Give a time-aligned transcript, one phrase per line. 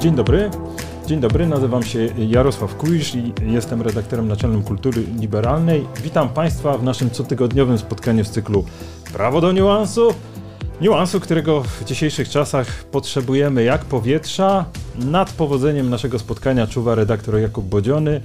[0.00, 0.50] Dzień dobry.
[1.06, 5.86] Dzień dobry, nazywam się Jarosław Kujisz i jestem redaktorem naczelnym Kultury Liberalnej.
[6.02, 8.64] Witam Państwa w naszym cotygodniowym spotkaniu z cyklu
[9.12, 10.14] Prawo do niuansu.
[10.80, 14.64] Niuansu, którego w dzisiejszych czasach potrzebujemy jak powietrza.
[14.98, 18.20] Nad powodzeniem naszego spotkania czuwa redaktor Jakub Bodziony,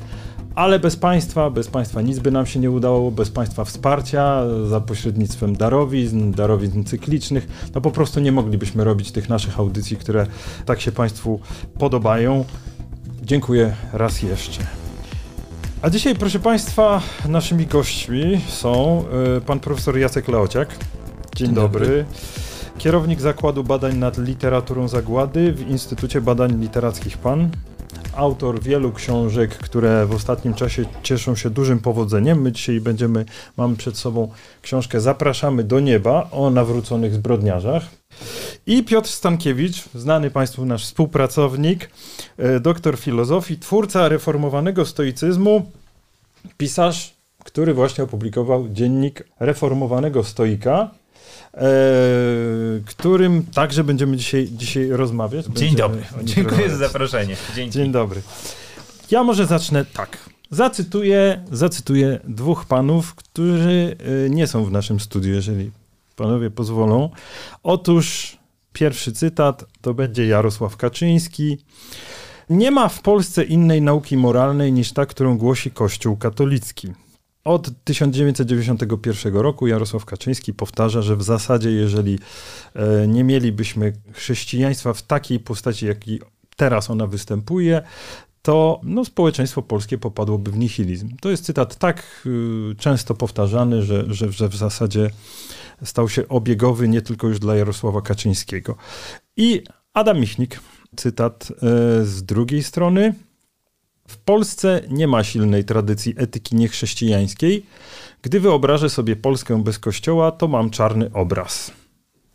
[0.56, 4.82] ale bez Państwa, bez Państwa nic by nam się nie udało, bez Państwa wsparcia za
[4.82, 10.28] pośrednictwem darowizn, darowizn cyklicznych, no po prostu nie moglibyśmy robić tych naszych audycji, które
[10.66, 11.40] tak się Państwu
[11.80, 12.46] podobają.
[13.24, 14.62] Dziękuję raz jeszcze.
[15.82, 19.04] A dzisiaj, proszę Państwa, naszymi gośćmi są
[19.38, 20.70] y, pan profesor Jacek Leociak.
[21.36, 21.86] Dzień, Dzień dobry.
[21.86, 22.06] dobry.
[22.78, 27.50] Kierownik Zakładu Badań nad Literaturą Zagłady w Instytucie Badań Literackich PAN
[28.16, 32.42] autor wielu książek, które w ostatnim czasie cieszą się dużym powodzeniem.
[32.42, 33.26] My dzisiaj będziemy,
[33.58, 37.84] mamy przed sobą książkę Zapraszamy do nieba o nawróconych zbrodniarzach.
[38.68, 41.90] I Piotr Stankiewicz, znany Państwu nasz współpracownik,
[42.38, 45.72] e, doktor filozofii, twórca reformowanego stoicyzmu,
[46.58, 50.92] pisarz, który właśnie opublikował dziennik reformowanego stoika,
[52.86, 55.46] którym także będziemy dzisiaj, dzisiaj rozmawiać.
[55.46, 56.02] Dzień dobry.
[56.24, 56.72] Dziękuję rozmawiać.
[56.72, 57.36] za zaproszenie.
[57.56, 57.72] Dzięki.
[57.72, 58.22] Dzień dobry.
[59.12, 60.18] Ja może zacznę tak.
[60.52, 63.96] Zacytuję, zacytuję dwóch panów, którzy
[64.26, 65.72] e, nie są w naszym studiu, jeżeli
[66.16, 67.10] panowie pozwolą.
[67.64, 68.38] Otóż
[68.74, 71.58] pierwszy cytat to będzie Jarosław Kaczyński.
[72.50, 76.94] Nie ma w Polsce innej nauki moralnej niż ta, którą głosi Kościół katolicki.
[77.46, 82.20] Od 1991 roku Jarosław Kaczyński powtarza, że w zasadzie, jeżeli
[82.74, 86.22] e, nie mielibyśmy chrześcijaństwa w takiej postaci, jakiej
[86.56, 87.82] teraz ona występuje,
[88.42, 91.10] to no, społeczeństwo polskie popadłoby w nihilizm.
[91.22, 95.10] To jest cytat tak y, często powtarzany, że, że, że w zasadzie
[95.84, 98.76] stał się obiegowy nie tylko już dla Jarosława Kaczyńskiego.
[99.38, 100.60] I Adam Michnik,
[100.96, 101.56] cytat e,
[102.06, 103.14] z drugiej strony.
[104.08, 107.66] W Polsce nie ma silnej tradycji etyki niechrześcijańskiej.
[108.22, 111.72] Gdy wyobrażę sobie Polskę bez kościoła, to mam czarny obraz.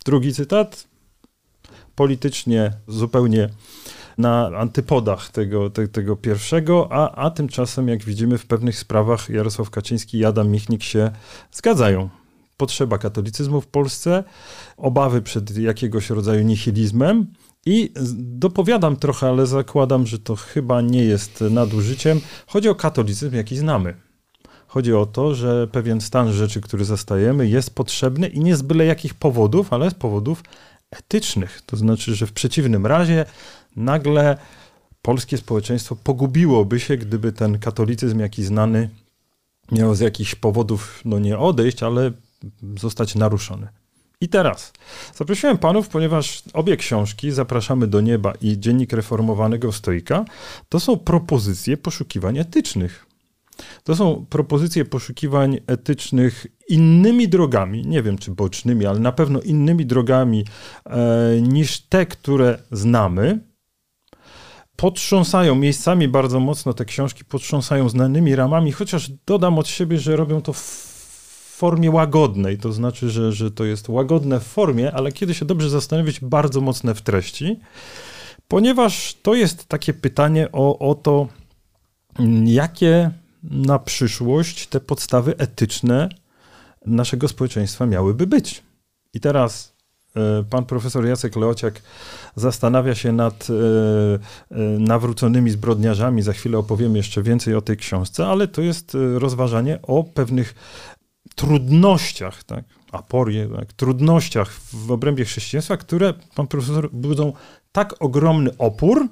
[0.05, 0.87] Drugi cytat.
[1.95, 3.49] Politycznie zupełnie
[4.17, 9.69] na antypodach tego, te, tego pierwszego, a, a tymczasem, jak widzimy, w pewnych sprawach Jarosław
[9.69, 11.11] Kaczyński i Adam Michnik się
[11.51, 12.09] zgadzają.
[12.57, 14.23] Potrzeba katolicyzmu w Polsce,
[14.77, 17.27] obawy przed jakiegoś rodzaju nihilizmem,
[17.65, 22.21] i dopowiadam trochę, ale zakładam, że to chyba nie jest nadużyciem.
[22.47, 23.95] Chodzi o katolicyzm, jaki znamy.
[24.67, 28.85] Chodzi o to, że pewien stan rzeczy, który zastajemy, jest potrzebny i nie z byle
[28.85, 30.43] jakich powodów, ale z powodów
[30.91, 31.61] etycznych.
[31.65, 33.25] To znaczy, że w przeciwnym razie
[33.75, 34.37] nagle
[35.01, 38.89] polskie społeczeństwo pogubiłoby się, gdyby ten katolicyzm, jaki znany,
[39.71, 42.11] miał z jakichś powodów, no nie odejść, ale
[42.79, 43.67] zostać naruszony.
[44.21, 44.73] I teraz
[45.15, 50.25] zaprosiłem panów, ponieważ obie książki, Zapraszamy do Nieba i Dziennik Reformowanego Stoika,
[50.69, 53.05] to są propozycje poszukiwań etycznych.
[53.83, 59.85] To są propozycje poszukiwań etycznych innymi drogami, nie wiem czy bocznymi, ale na pewno innymi
[59.85, 60.45] drogami
[60.85, 63.39] e, niż te, które znamy.
[64.75, 70.41] Potrząsają miejscami bardzo mocno te książki, potrząsają znanymi ramami, chociaż dodam od siebie, że robią
[70.41, 70.90] to w
[71.61, 75.69] formie łagodnej, to znaczy, że, że to jest łagodne w formie, ale kiedy się dobrze
[75.69, 77.59] zastanowić, bardzo mocne w treści,
[78.47, 81.27] ponieważ to jest takie pytanie o, o to,
[82.45, 83.11] jakie
[83.43, 86.09] na przyszłość te podstawy etyczne
[86.85, 88.63] naszego społeczeństwa miałyby być.
[89.13, 89.73] I teraz
[90.15, 91.81] e, pan profesor Jacek Leociak
[92.35, 96.21] zastanawia się nad e, e, nawróconymi zbrodniarzami.
[96.21, 100.55] Za chwilę opowiem jeszcze więcej o tej książce, ale to jest rozważanie o pewnych
[101.35, 107.33] trudnościach, tak, aporie, tak, trudnościach w obrębie chrześcijaństwa, które pan profesor budzą
[107.71, 109.07] tak ogromny opór,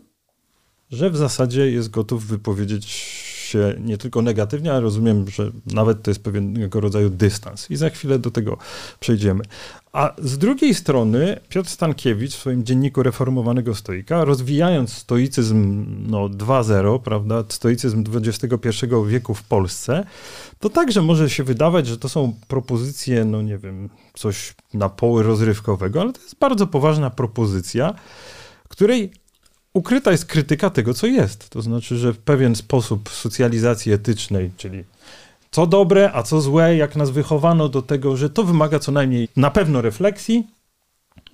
[0.92, 6.12] że w zasadzie jest gotów wypowiedzieć się nie tylko negatywnie, ale rozumiem, że nawet to
[6.12, 7.72] jest pewnego rodzaju dystans.
[7.72, 8.57] I za chwilę do tego
[9.00, 9.44] przejdziemy.
[9.94, 17.01] A z drugiej strony Piotr Stankiewicz w swoim dzienniku reformowanego stoika, rozwijając stoicyzm no, 2.0,
[17.01, 18.69] prawda, stoicyzm XXI
[19.07, 20.06] wieku w Polsce,
[20.60, 25.24] to także może się wydawać, że to są propozycje, no nie wiem, coś na poły
[25.24, 27.94] rozrywkowego, ale to jest bardzo poważna propozycja,
[28.69, 29.12] której
[29.80, 31.50] ukryta jest krytyka tego, co jest.
[31.50, 34.84] To znaczy, że pewien sposób socjalizacji etycznej, czyli
[35.52, 39.28] co dobre, a co złe, jak nas wychowano do tego, że to wymaga co najmniej
[39.36, 40.48] na pewno refleksji,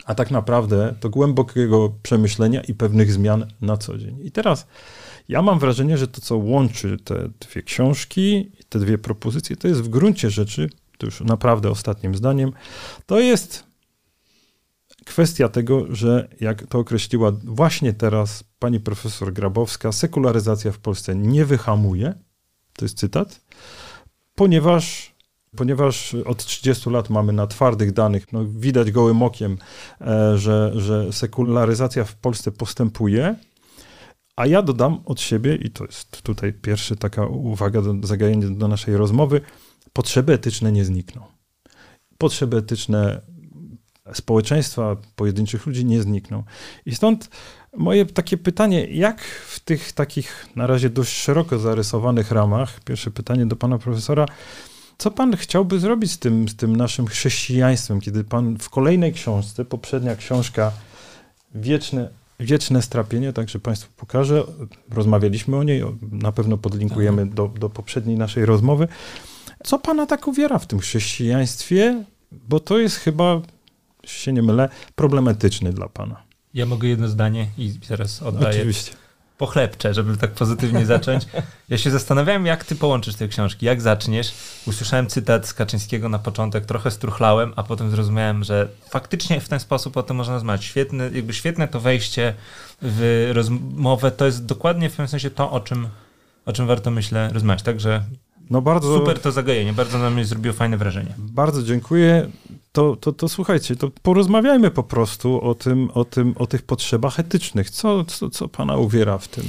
[0.06, 4.18] a tak naprawdę to głębokiego przemyślenia i pewnych zmian na co dzień.
[4.24, 4.68] I teraz
[5.30, 9.82] Ja mam wrażenie, że to, co łączy te dwie książki, te dwie propozycje, to jest
[9.82, 12.52] w gruncie rzeczy, to już naprawdę ostatnim zdaniem,
[13.06, 13.64] to jest
[15.06, 21.46] kwestia tego, że jak to określiła właśnie teraz pani profesor Grabowska, sekularyzacja w Polsce nie
[21.46, 22.14] wyhamuje,
[22.74, 23.42] to jest cytat,
[24.36, 25.16] ponieważ
[25.56, 29.58] ponieważ od 30 lat mamy na twardych danych, no widać gołym okiem,
[30.02, 33.36] e, że, że sekularyzacja w Polsce postępuje,
[34.36, 37.94] a ja dodam od siebie, i to jest tutaj pierwsza taka uwaga do
[38.50, 39.42] do naszej rozmowy,
[39.94, 41.22] potrzeby etyczne nie znikną.
[42.18, 43.22] Potrzeby etyczne
[44.14, 46.44] społeczeństwa, pojedynczych ludzi nie znikną.
[46.86, 47.30] I stąd
[47.78, 53.46] moje takie pytanie, jak w tych takich na razie dość szeroko zarysowanych ramach, pierwsze pytanie
[53.46, 54.26] do pana profesora,
[54.98, 59.66] co pan chciałby zrobić z tym, z tym naszym chrześcijaństwem, kiedy pan w kolejnej książce,
[59.66, 60.72] poprzednia książka
[61.56, 62.10] Wieczne,
[62.40, 64.44] Wieczne Strapienie, także państwu pokażę,
[64.90, 68.88] rozmawialiśmy o niej, na pewno podlinkujemy do, do poprzedniej naszej rozmowy.
[69.64, 72.04] Co pana tak uwiera w tym chrześcijaństwie?
[72.32, 73.42] Bo to jest chyba,
[74.06, 76.24] się nie mylę, problematyczny dla pana.
[76.54, 78.58] Ja mogę jedno zdanie i teraz oddaję.
[78.58, 78.92] Oczywiście
[79.38, 81.26] pochlebcze, żeby tak pozytywnie zacząć.
[81.70, 84.34] Ja się zastanawiałem, jak ty połączysz te książki, jak zaczniesz.
[84.68, 89.60] Usłyszałem cytat z Kaczyńskiego na początek, trochę struchlałem, a potem zrozumiałem, że faktycznie w ten
[89.60, 90.66] sposób o tym można rozmawiać.
[90.66, 92.34] Świetne, jakby świetne to wejście
[92.82, 95.88] w rozmowę, to jest dokładnie w pewnym sensie to, o czym,
[96.46, 97.64] o czym warto, myślę, rozmawiać.
[97.64, 98.04] Także
[98.50, 101.14] no bardzo, super to zagajenie, bardzo na mnie zrobiło fajne wrażenie.
[101.18, 102.30] Bardzo dziękuję
[102.76, 107.20] to, to, to słuchajcie, to porozmawiajmy po prostu o tym, o tym, o tych potrzebach
[107.20, 107.70] etycznych.
[107.70, 109.44] Co, co, co pana uwiera w tym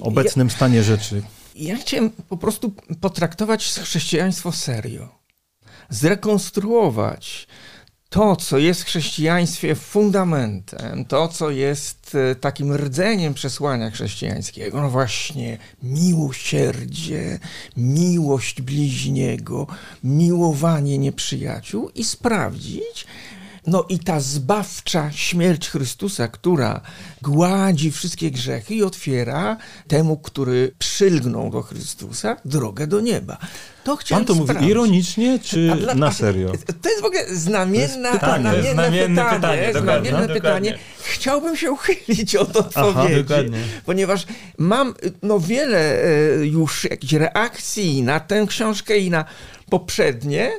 [0.00, 1.22] obecnym ja, stanie rzeczy?
[1.54, 5.08] Ja chciałem po prostu potraktować chrześcijaństwo serio.
[5.88, 7.46] Zrekonstruować
[8.16, 14.90] to, co jest w chrześcijaństwie fundamentem, to, co jest e, takim rdzeniem przesłania chrześcijańskiego, no
[14.90, 17.38] właśnie miłosierdzie,
[17.76, 19.66] miłość bliźniego,
[20.04, 23.06] miłowanie nieprzyjaciół i sprawdzić,
[23.66, 26.80] no i ta zbawcza śmierć Chrystusa, która
[27.22, 29.56] gładzi wszystkie grzechy i otwiera
[29.88, 33.38] temu, który przylgnął do Chrystusa, drogę do nieba.
[33.84, 34.56] To chciałem Pan to sprawdzić.
[34.60, 36.52] mówi ironicznie, czy dla, na serio?
[36.82, 38.42] To jest w ogóle znamienne pytanie.
[38.42, 39.66] Znamienne, znamienne pytanie.
[39.66, 40.78] pytanie, znamienne pytanie.
[41.02, 44.26] Chciałbym się uchylić od odpowiedzi, Aha, ponieważ
[44.58, 49.24] mam no, wiele e, już jakichś reakcji na tę książkę i na
[49.70, 50.52] poprzednie,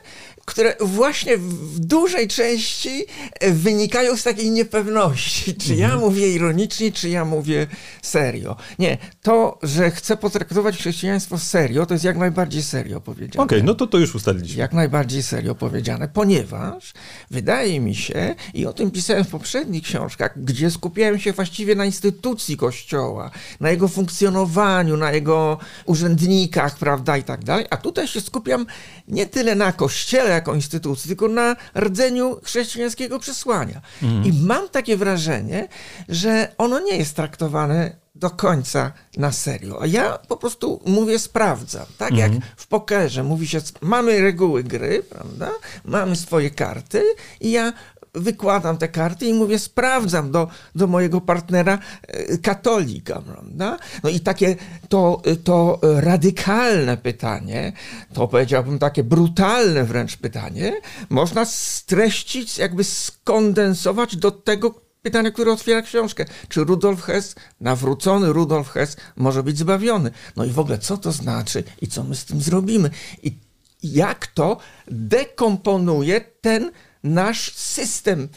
[0.47, 3.05] które właśnie w dużej części
[3.39, 6.03] e, wynikają z takiej niepewności, czy ja mhm.
[6.03, 7.67] mówię ironicznie, czy ja mówię
[8.01, 8.55] serio.
[8.79, 13.43] Nie, to, że chcę potraktować chrześcijaństwo serio, to jest jak najbardziej serio powiedziane.
[13.43, 14.59] Okej, okay, no to to już ustaliliśmy.
[14.59, 16.93] Jak najbardziej serio powiedziane, ponieważ
[17.31, 21.85] wydaje mi się, i o tym pisałem w poprzednich książkach, gdzie skupiałem się właściwie na
[21.85, 28.21] instytucji Kościoła, na jego funkcjonowaniu, na jego urzędnikach, prawda, i tak dalej, a tutaj się
[28.21, 28.65] skupiam
[29.07, 33.81] nie tyle na Kościele, jako instytucji, tylko na rdzeniu chrześcijańskiego przesłania.
[34.03, 34.25] Mhm.
[34.25, 35.67] I mam takie wrażenie,
[36.09, 39.81] że ono nie jest traktowane do końca na serio.
[39.81, 41.85] A ja po prostu mówię, sprawdzam.
[41.97, 42.51] Tak jak mhm.
[42.57, 45.51] w pokerze mówi się, mamy reguły gry, prawda?
[45.85, 47.03] Mamy swoje karty
[47.41, 47.73] i ja
[48.13, 53.77] wykładam te karty i mówię, sprawdzam do, do mojego partnera e, katolika, prawda?
[54.03, 54.55] No i takie
[54.89, 57.73] to, to radykalne pytanie,
[58.13, 60.73] to powiedziałbym takie brutalne wręcz pytanie,
[61.09, 66.25] można streścić, jakby skondensować do tego pytania, które otwiera książkę.
[66.49, 70.11] Czy Rudolf Hess, nawrócony Rudolf Hess, może być zbawiony?
[70.35, 72.89] No i w ogóle, co to znaczy i co my z tym zrobimy?
[73.23, 73.37] I
[73.83, 76.71] jak to dekomponuje ten
[77.03, 78.27] nasz system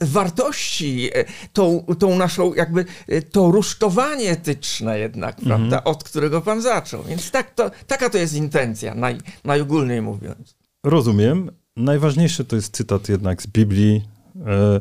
[0.00, 5.48] wartości, e, tą, tą naszą jakby e, to rusztowanie etyczne jednak, mhm.
[5.48, 7.02] prawda, od którego pan zaczął.
[7.02, 10.56] Więc tak to, taka to jest intencja, naj, najogólniej mówiąc.
[10.84, 11.50] Rozumiem.
[11.76, 14.08] Najważniejszy to jest cytat jednak z Biblii.
[14.46, 14.80] E,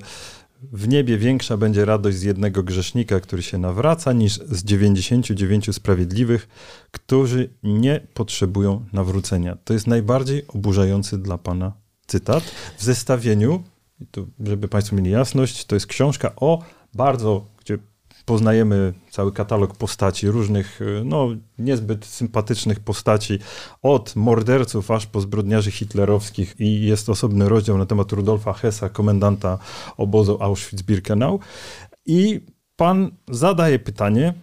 [0.61, 6.47] w niebie większa będzie radość z jednego grzesznika, który się nawraca, niż z 99 sprawiedliwych,
[6.91, 9.57] którzy nie potrzebują nawrócenia.
[9.63, 11.73] To jest najbardziej oburzający dla Pana
[12.07, 12.43] cytat
[12.79, 13.63] w zestawieniu,
[14.11, 17.77] tu, żeby Państwo mieli jasność, to jest książka o bardzo, gdzie
[18.25, 23.39] poznajemy cały katalog postaci, różnych, no niezbyt sympatycznych postaci,
[23.81, 29.57] od morderców aż po zbrodniarzy hitlerowskich i jest osobny rozdział na temat Rudolfa Hessa, komendanta
[29.97, 31.39] obozu Auschwitz-Birkenau.
[32.05, 32.41] I
[32.75, 34.33] pan zadaje pytanie,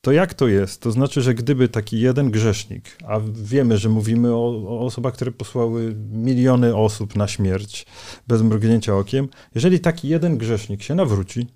[0.00, 0.80] to jak to jest?
[0.80, 5.32] To znaczy, że gdyby taki jeden grzesznik, a wiemy, że mówimy o, o, osobach, które
[5.32, 7.86] posłały miliony osób na śmierć
[8.28, 11.46] bez mrugnięcia okiem, jeżeli taki jeden grzesznik się nawróci,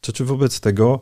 [0.00, 1.00] to czy wobec tego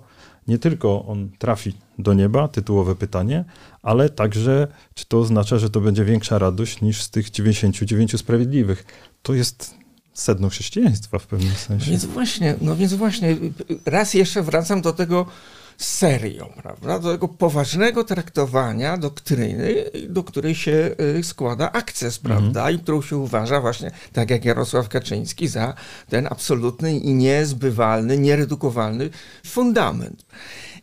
[0.49, 3.45] nie tylko on trafi do nieba, tytułowe pytanie,
[3.83, 8.85] ale także, czy to oznacza, że to będzie większa radość niż z tych 99 sprawiedliwych.
[9.23, 9.75] To jest
[10.15, 11.91] sedno chrześcijaństwa w pewnym sensie.
[11.91, 13.37] Więc właśnie, no więc właśnie,
[13.87, 15.27] raz jeszcze wracam do tego
[15.79, 16.99] serio, prawda?
[16.99, 19.75] Do tego poważnego traktowania doktryny,
[20.09, 22.61] do której się y, składa akces, prawda?
[22.61, 22.75] Mhm.
[22.75, 25.75] I którą się uważa właśnie, tak jak Jarosław Kaczyński, za
[26.09, 29.11] ten absolutny i niezbywalny, nieredukowalny
[29.47, 30.25] fundament.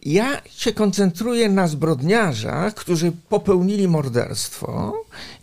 [0.03, 4.93] Ja się koncentruję na zbrodniarzach, którzy popełnili morderstwo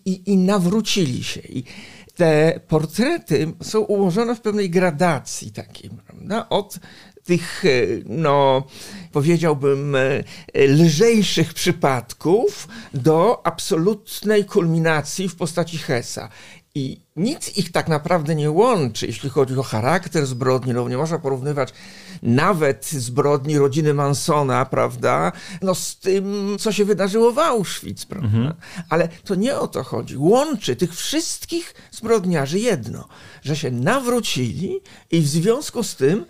[0.04, 1.40] i, i nawrócili się.
[1.40, 1.64] I
[2.14, 6.48] te portrety są ułożone w pewnej gradacji takiej, prawda?
[6.48, 6.78] Od
[7.24, 7.68] tych, e,
[8.06, 8.62] no,
[9.12, 10.24] powiedziałbym, e,
[10.54, 16.28] lżejszych przypadków do absolutnej kulminacji w postaci Hesa.
[16.74, 20.72] I nic ich tak naprawdę nie łączy, jeśli chodzi o charakter zbrodni.
[20.72, 21.72] No, nie można porównywać
[22.22, 28.26] nawet zbrodni rodziny Mansona, prawda, no, z tym, co się wydarzyło w Auschwitz, prawda.
[28.26, 28.54] Mhm.
[28.88, 30.16] Ale to nie o to chodzi.
[30.16, 33.08] Łączy tych wszystkich zbrodniarzy jedno,
[33.42, 36.24] że się nawrócili i w związku z tym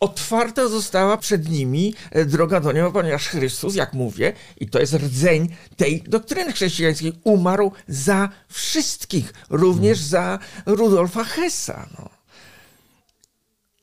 [0.00, 4.94] otwarta została przed nimi e, droga do nieba, ponieważ Chrystus, jak mówię, i to jest
[4.94, 11.86] rdzeń tej doktryny chrześcijańskiej, umarł za wszystkich, również za Rudolfa Hessa.
[11.98, 12.08] No.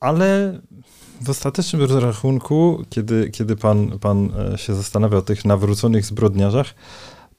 [0.00, 0.60] Ale
[1.20, 6.74] w ostatecznym rozrachunku, kiedy, kiedy pan, pan e, się zastanawia o tych nawróconych zbrodniarzach,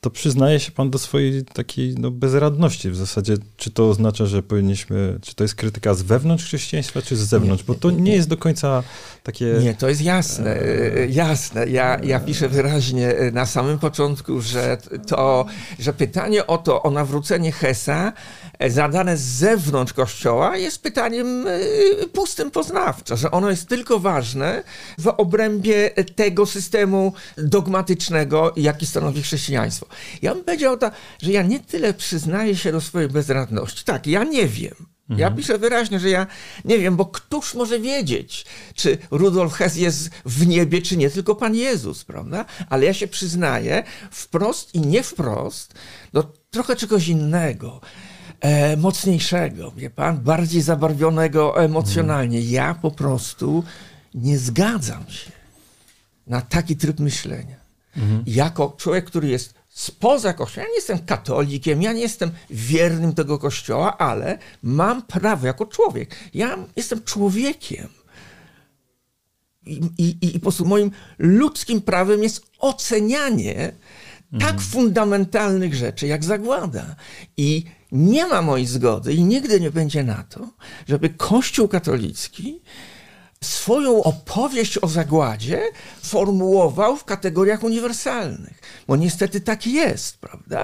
[0.05, 3.37] to przyznaje się pan do swojej takiej no, bezradności w zasadzie.
[3.57, 7.63] Czy to oznacza, że powinniśmy, czy to jest krytyka z wewnątrz chrześcijaństwa, czy z zewnątrz?
[7.63, 8.83] Bo to nie jest do końca
[9.23, 9.45] takie...
[9.61, 11.67] Nie, to jest jasne, e, jasne.
[11.67, 15.45] Ja, ja piszę wyraźnie e, na samym początku, że to,
[15.79, 18.13] że pytanie o to, o nawrócenie Hesa
[18.59, 21.45] e, zadane z zewnątrz Kościoła jest pytaniem
[22.13, 24.63] pustym poznawczo, że ono jest tylko ważne
[24.97, 29.85] w obrębie tego systemu dogmatycznego, jaki stanowi chrześcijaństwo.
[30.21, 33.85] Ja bym powiedział, to, że ja nie tyle przyznaję się do swojej bezradności.
[33.85, 34.75] Tak, ja nie wiem.
[35.09, 35.19] Mhm.
[35.19, 36.27] Ja piszę wyraźnie, że ja
[36.65, 41.35] nie wiem, bo któż może wiedzieć, czy Rudolf Hess jest w niebie, czy nie, tylko
[41.35, 42.45] Pan Jezus, prawda?
[42.69, 45.73] Ale ja się przyznaję wprost i nie wprost
[46.13, 47.81] do trochę czegoś innego.
[48.41, 52.37] E, mocniejszego, wie pan, bardziej zabarwionego emocjonalnie.
[52.37, 52.53] Mhm.
[52.53, 53.63] Ja po prostu
[54.13, 55.31] nie zgadzam się
[56.27, 57.55] na taki tryb myślenia.
[57.97, 58.23] Mhm.
[58.27, 60.63] Jako człowiek, który jest spoza kościoła.
[60.63, 66.15] Ja nie jestem katolikiem, ja nie jestem wiernym tego kościoła, ale mam prawo jako człowiek.
[66.33, 67.87] Ja jestem człowiekiem.
[69.65, 73.71] I, i, i po prostu moim ludzkim prawem jest ocenianie
[74.31, 74.59] tak mhm.
[74.59, 76.95] fundamentalnych rzeczy jak zagłada.
[77.37, 80.49] I nie ma mojej zgody i nigdy nie będzie na to,
[80.87, 82.61] żeby Kościół katolicki
[83.45, 85.61] swoją opowieść o zagładzie
[86.03, 88.61] formułował w kategoriach uniwersalnych.
[88.87, 90.63] Bo niestety tak jest, prawda?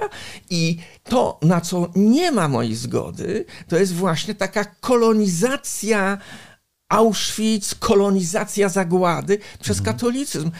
[0.50, 6.18] I to, na co nie ma mojej zgody, to jest właśnie taka kolonizacja
[6.88, 9.96] Auschwitz, kolonizacja zagłady przez mhm.
[9.96, 10.50] katolicyzm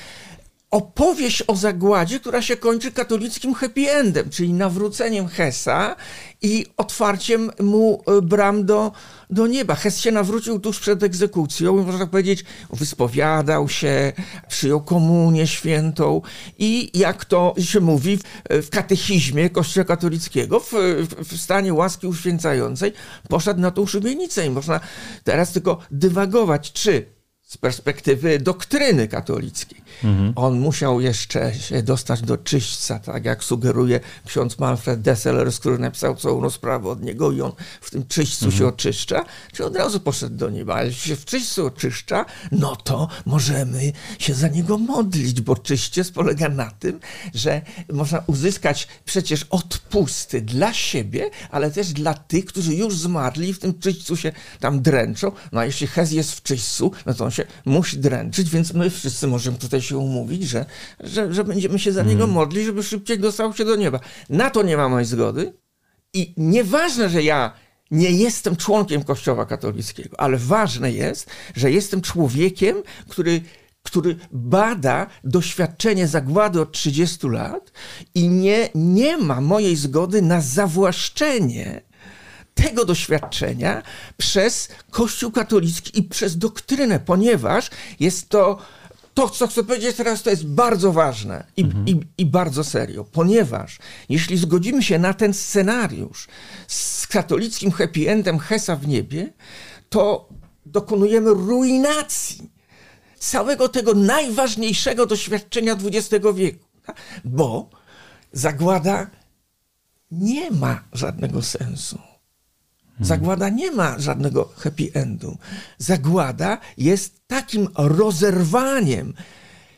[0.73, 5.97] opowieść o zagładzie, która się kończy katolickim happy endem, czyli nawróceniem Hesa
[6.43, 8.93] i otwarciem mu e, bram do,
[9.31, 9.75] do nieba.
[9.75, 14.13] Hes się nawrócił tuż przed egzekucją, można powiedzieć, wyspowiadał się,
[14.49, 16.23] przyjął komunię świętą
[16.59, 18.19] i jak to się mówi
[18.51, 20.73] w, katechizmie Kościoła katolickiego, w,
[21.19, 22.93] w, stanie łaski uświęcającej,
[23.29, 24.81] poszedł na tą szubienicę i można
[25.25, 27.07] teraz tylko dywagować, czy
[27.43, 29.82] z perspektywy doktryny katolickiej.
[30.05, 30.33] Mhm.
[30.37, 36.17] On musiał jeszcze się dostać do czyśćca, tak jak sugeruje ksiądz Manfred Desselers, który napisał
[36.17, 38.59] całą sprawę od niego i on w tym czyśćcu mhm.
[38.59, 40.75] się oczyszcza, czy od razu poszedł do nieba.
[40.75, 46.11] Ale jeśli się w czyśćcu oczyszcza, no to możemy się za niego modlić, bo czyściec
[46.11, 47.01] polega na tym,
[47.35, 53.55] że można uzyskać przecież odpusty dla siebie, ale też dla tych, którzy już zmarli i
[53.55, 55.33] w tym czyśćcu się tam dręczą.
[55.53, 58.91] No a jeśli Hez jest w czyśćcu, no to on się musi dręczyć, więc my
[58.91, 60.67] wszyscy możemy tutaj się umówić, że,
[61.01, 62.35] że, że będziemy się za niego mm.
[62.35, 64.01] modlić, żeby szybciej dostał się do nieba.
[64.31, 65.53] Na to nie ma mojej zgody
[66.15, 67.53] i nieważne, że ja
[67.91, 73.41] nie jestem członkiem Kościoła katolickiego, ale ważne jest, że jestem człowiekiem, który
[73.83, 77.73] który bada doświadczenie zagłady od 30 lat
[78.15, 81.83] i nie, nie ma mojej zgody na zawłaszczenie
[82.55, 83.83] tego doświadczenia
[84.17, 87.71] przez Kościół katolicki i przez doktrynę, ponieważ
[88.01, 88.59] jest to
[89.15, 91.89] to, co chcę powiedzieć teraz, to jest bardzo ważne i, mhm.
[91.89, 93.79] i, i, bardzo serio, ponieważ
[94.09, 96.29] jeśli zgodzimy się na ten scenariusz
[96.69, 99.33] z katolickim happy endem Hesa w niebie,
[99.89, 100.29] to
[100.67, 102.51] dokonujemy ruinacji
[103.19, 106.65] całego tego najważniejszego doświadczenia XX wieku.
[106.87, 106.97] Tak?
[107.25, 107.71] Bo
[108.33, 109.11] zagłada
[110.11, 112.12] nie ma żadnego sensu.
[113.03, 115.39] Zagłada nie ma żadnego happy endu.
[115.79, 119.15] Zagłada jest takim rozerwaniem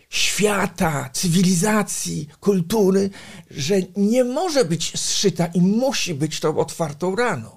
[0.09, 3.11] świata, cywilizacji, kultury,
[3.51, 7.51] że nie może być zszyta i musi być tą otwartą raną.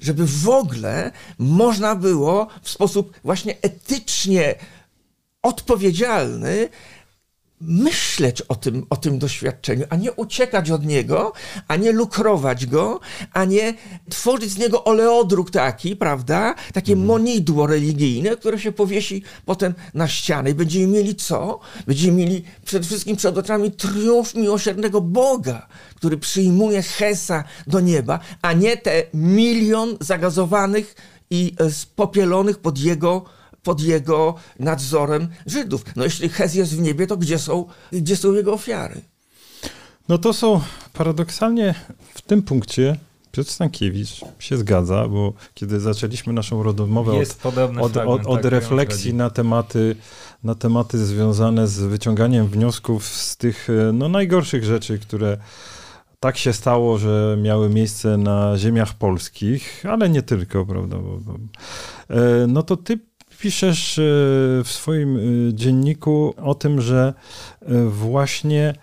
[0.00, 4.54] Żeby w ogóle można było w sposób właśnie etycznie
[5.42, 6.68] odpowiedzialny
[7.60, 11.32] myśleć o tym, o tym doświadczeniu, a nie uciekać od niego,
[11.68, 13.00] a nie lukrować go,
[13.32, 13.74] a nie
[14.10, 16.54] tworzyć z niego oleodruk taki, prawda?
[16.72, 17.08] Takie mhm.
[17.08, 21.60] monidło religijne, które się powiesi potem na ścianę i będziemy mieli co?
[21.86, 28.52] Będziemy mieli przede wszystkim przed oczami triumf miłosiernego Boga, który przyjmuje Hesa do nieba, a
[28.52, 30.94] nie te milion zagazowanych
[31.30, 33.24] i e, spopielonych pod jego
[33.64, 35.84] pod jego nadzorem Żydów.
[35.96, 39.00] No jeśli Hez jest w niebie, to gdzie są, gdzie są jego ofiary?
[40.08, 40.60] No to są
[40.92, 41.74] paradoksalnie
[42.14, 42.96] w tym punkcie
[43.32, 49.14] Piotr Stankiewicz się zgadza, bo kiedy zaczęliśmy naszą rozmowę od, od, od, od tak, refleksji
[49.14, 49.96] na tematy,
[50.44, 55.36] na tematy związane z wyciąganiem wniosków z tych no, najgorszych rzeczy, które
[56.20, 60.96] tak się stało, że miały miejsce na ziemiach polskich, ale nie tylko, prawda?
[60.96, 61.34] Bo, bo,
[62.10, 62.98] e, no to ty
[63.38, 64.02] piszesz e,
[64.64, 65.20] w swoim e,
[65.54, 67.14] dzienniku o tym, że
[67.62, 68.74] e, właśnie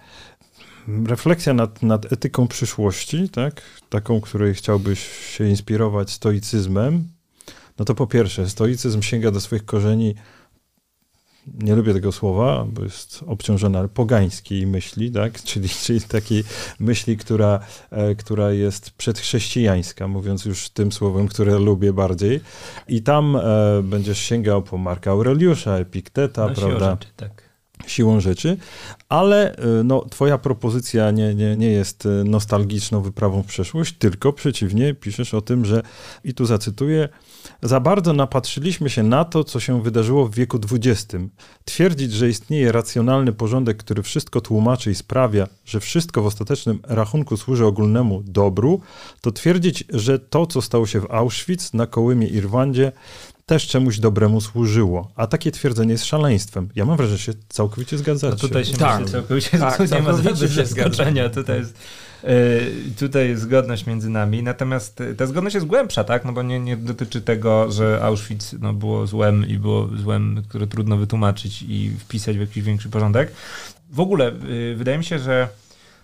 [1.06, 5.00] refleksja nad, nad etyką przyszłości, tak, taką, której chciałbyś
[5.38, 7.08] się inspirować stoicyzmem,
[7.80, 10.16] no to po pierwsze, stoicyzm sięga do swoich korzeni
[11.48, 15.42] nie lubię tego słowa, bo jest obciążona, pogańskiej myśli, tak?
[15.50, 16.44] czyli, czyli takiej
[16.80, 17.60] myśli, która,
[17.92, 22.40] e, która jest przedchrześcijańska, mówiąc już tym słowem, które lubię bardziej.
[22.88, 23.42] I tam e,
[23.84, 26.92] będziesz sięgał po Marka Aureliusza, Epikteta, no, prawda?
[26.92, 27.51] Rzeczy, tak
[27.88, 28.58] siłą rzeczy,
[29.10, 34.34] ale e, no, twoja propozycja nie, nie, nie jest e, nostalgiczną wyprawą w przeszłość, tylko
[34.34, 35.82] przeciwnie, piszesz o tym, że,
[36.24, 37.10] i tu zacytuję,
[37.62, 41.16] za bardzo napatrzyliśmy się na to, co się wydarzyło w wieku XX.
[41.66, 47.38] Twierdzić, że istnieje racjonalny porządek, który wszystko tłumaczy i sprawia, że wszystko w ostatecznym rachunku
[47.38, 48.82] służy ogólnemu dobru,
[49.22, 52.92] to twierdzić, że to, co stało się w Auschwitz, na Kołymie i Rwandzie,
[53.52, 55.12] też czemuś dobremu służyło.
[55.16, 56.70] A takie twierdzenie jest szaleństwem.
[56.76, 58.34] Ja mam wrażenie, że się całkowicie zgadzacie.
[58.42, 59.02] No tutaj się tak.
[59.02, 60.14] myślę, całkowicie tak, tu nie ma
[60.48, 61.30] zaskoczenia.
[61.30, 61.78] Tutaj jest,
[62.24, 62.30] yy,
[63.00, 64.44] tutaj jest zgodność między nami.
[64.44, 66.26] Natomiast ta zgodność jest głębsza, tak?
[66.26, 70.68] No bo nie, nie dotyczy tego, że Auschwitz no, było złem i było złem, które
[70.68, 73.32] trudno wytłumaczyć i wpisać w jakiś większy porządek.
[73.90, 75.48] W ogóle yy, wydaje mi się, że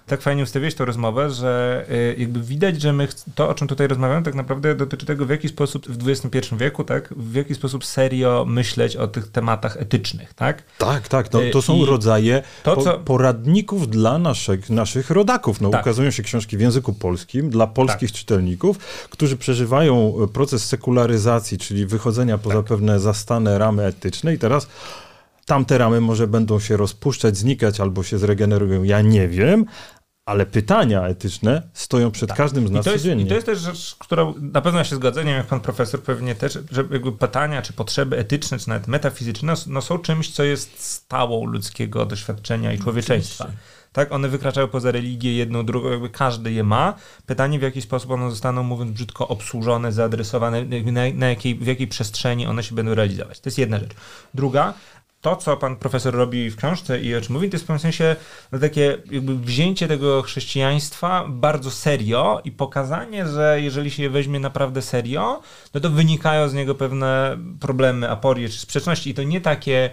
[0.08, 3.88] tak fajnie ustawiłeś tę rozmowę, że y, jakby widać, że my to, o czym tutaj
[3.88, 7.86] rozmawiamy, tak naprawdę dotyczy tego, w jaki sposób w XXI wieku, tak, w jaki sposób
[7.86, 10.64] serio myśleć o tych tematach etycznych, tak?
[10.78, 13.00] Tak, tak, to, to są I rodzaje to, co...
[13.00, 15.62] poradników dla naszych, naszych rodaków.
[15.62, 15.82] No, tak.
[15.82, 18.20] Ukazują się książki w języku polskim dla polskich tak.
[18.20, 18.78] czytelników,
[19.10, 22.66] którzy przeżywają proces sekularyzacji, czyli wychodzenia poza tak.
[22.66, 24.68] pewne zastane ramy etyczne i teraz
[25.48, 29.66] tamte ramy może będą się rozpuszczać, znikać albo się zregenerują, ja nie wiem,
[30.28, 32.38] ale pytania etyczne stoją przed tak.
[32.38, 33.24] każdym z nas I to, jest, codziennie.
[33.24, 36.02] I to jest też rzecz, która na pewno się zgadzam, nie wiem, jak pan profesor
[36.04, 36.84] pewnie też, że
[37.20, 42.74] pytania, czy potrzeby etyczne, czy nawet metafizyczne, no są czymś, co jest stałą ludzkiego doświadczenia
[42.74, 43.44] i człowieczeństwa.
[43.44, 43.68] Oczywiście.
[43.94, 46.94] Tak, one wykraczają poza religię, jedną, drugą, jakby każdy je ma.
[47.26, 51.88] Pytanie, w jaki sposób one zostaną, mówiąc brzydko, obsłużone, zaadresowane, na, na jakiej, w jakiej
[51.88, 53.40] przestrzeni one się będą realizować.
[53.40, 53.92] To jest jedna rzecz.
[54.34, 54.74] Druga,
[55.28, 57.80] to, co pan profesor robi w książce i o czym mówi, to jest w pewnym
[57.80, 58.16] sensie
[58.52, 64.40] no, takie jakby wzięcie tego chrześcijaństwa bardzo serio i pokazanie, że jeżeli się je weźmie
[64.40, 65.42] naprawdę serio,
[65.74, 69.10] no to wynikają z niego pewne problemy, aporie czy sprzeczności.
[69.10, 69.90] I to nie takie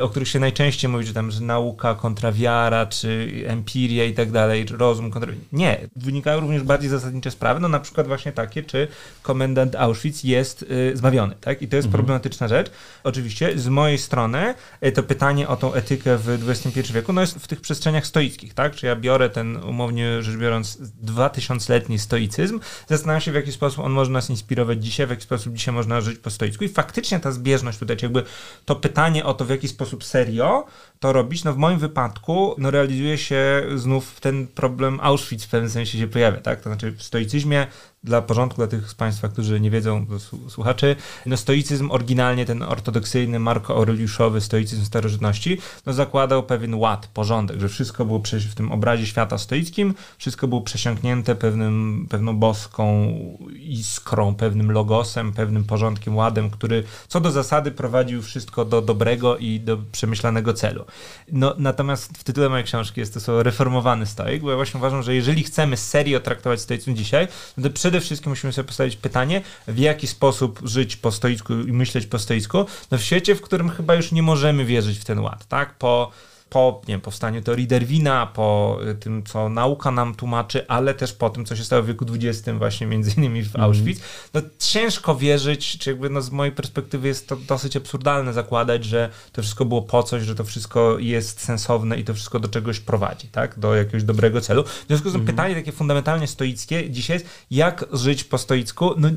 [0.00, 4.30] o których się najczęściej mówi, że tam że nauka kontra wiara, czy empiria i tak
[4.30, 5.32] dalej, czy rozum kontra...
[5.52, 8.88] Nie, wynikają również bardziej zasadnicze sprawy, no na przykład właśnie takie, czy
[9.22, 11.62] komendant Auschwitz jest y, zbawiony, tak?
[11.62, 11.98] I to jest mhm.
[11.98, 12.70] problematyczna rzecz.
[13.04, 14.54] Oczywiście z mojej strony
[14.86, 18.54] y, to pytanie o tą etykę w XXI wieku, no jest w tych przestrzeniach stoickich,
[18.54, 18.74] tak?
[18.74, 23.84] Czy ja biorę ten, umownie rzecz biorąc, dwa tysiącletni stoicyzm, zastanawiam się, w jaki sposób
[23.84, 27.20] on może nas inspirować dzisiaj, w jaki sposób dzisiaj można żyć po stoicku i faktycznie
[27.20, 28.22] ta zbieżność tutaj, jakby
[28.64, 30.66] to pytanie o to, w jaki sposób serio
[31.00, 35.70] to robić, no w moim wypadku no realizuje się znów ten problem Auschwitz w pewnym
[35.70, 36.60] sensie się pojawia, tak?
[36.60, 37.66] To znaczy w stoicyzmie
[38.04, 40.06] dla porządku, dla tych z Państwa, którzy nie wiedzą,
[40.48, 47.60] słuchaczy, no stoicyzm oryginalnie, ten ortodoksyjny, Marko Aureliuszowy stoicyzm starożytności, no zakładał pewien ład, porządek,
[47.60, 53.14] że wszystko było w tym obrazie świata stoickim, wszystko było przesiąknięte pewnym, pewną boską
[53.58, 59.60] iskrą, pewnym logosem, pewnym porządkiem, ładem, który co do zasady prowadził wszystko do dobrego i
[59.60, 60.84] do przemyślanego celu.
[61.32, 65.02] No, natomiast w tytule mojej książki jest to słowo reformowany stoik, bo ja właśnie uważam,
[65.02, 69.42] że jeżeli chcemy serio traktować stoicyzm dzisiaj, no to przede wszystkim musimy sobie postawić pytanie,
[69.68, 73.70] w jaki sposób żyć po stoicku i myśleć po stoicku, no w świecie, w którym
[73.70, 75.74] chyba już nie możemy wierzyć w ten ład, tak?
[75.78, 76.10] Po
[76.52, 81.12] po nie wiem, powstaniu teorii Derwina, po y, tym, co nauka nam tłumaczy, ale też
[81.12, 83.64] po tym, co się stało w wieku XX, właśnie między innymi w mhm.
[83.64, 84.00] Auschwitz,
[84.34, 89.10] no ciężko wierzyć, czy jakby no z mojej perspektywy jest to dosyć absurdalne zakładać, że
[89.32, 92.80] to wszystko było po coś, że to wszystko jest sensowne i to wszystko do czegoś
[92.80, 93.58] prowadzi, tak?
[93.58, 94.64] Do jakiegoś dobrego celu.
[94.64, 95.36] W związku z tym mhm.
[95.36, 99.08] pytanie takie fundamentalnie stoickie dzisiaj jest, jak żyć po stoicku, no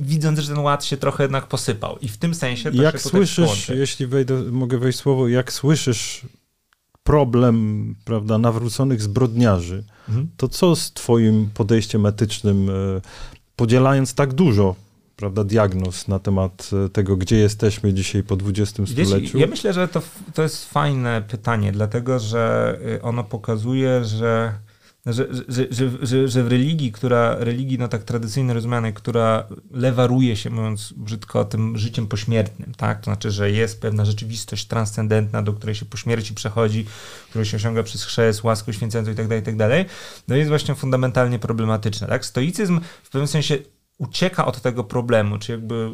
[0.00, 3.68] widząc, że ten ład się trochę jednak posypał i w tym sensie to Jak słyszysz,
[3.68, 6.26] jeśli wejdę, mogę wejść słowo, jak słyszysz
[7.08, 10.28] problem prawda, nawróconych zbrodniarzy, mhm.
[10.36, 12.72] to co z twoim podejściem etycznym, e,
[13.56, 14.74] podzielając tak dużo
[15.16, 19.38] prawda, diagnoz na temat e, tego, gdzie jesteśmy dzisiaj po XX stuleciu?
[19.38, 20.02] ja myślę, że to,
[20.34, 24.52] to jest fajne pytanie, dlatego że e, ono pokazuje, że
[25.12, 25.66] że, że,
[26.02, 31.44] że, że, w religii, która, religii no tak tradycyjnie rozumianej, która lewaruje się, mówiąc brzydko,
[31.44, 32.98] tym życiem pośmiertnym, tak?
[32.98, 36.86] To znaczy, że jest pewna rzeczywistość transcendentna, do której się po śmierci przechodzi,
[37.30, 39.92] którą się osiąga przez chrzest, łaskę święcącą itd., tak itd., tak
[40.28, 42.24] no jest właśnie fundamentalnie problematyczna, tak?
[42.24, 43.58] Stoicyzm w pewnym sensie
[43.98, 45.90] ucieka od tego problemu, czy jakby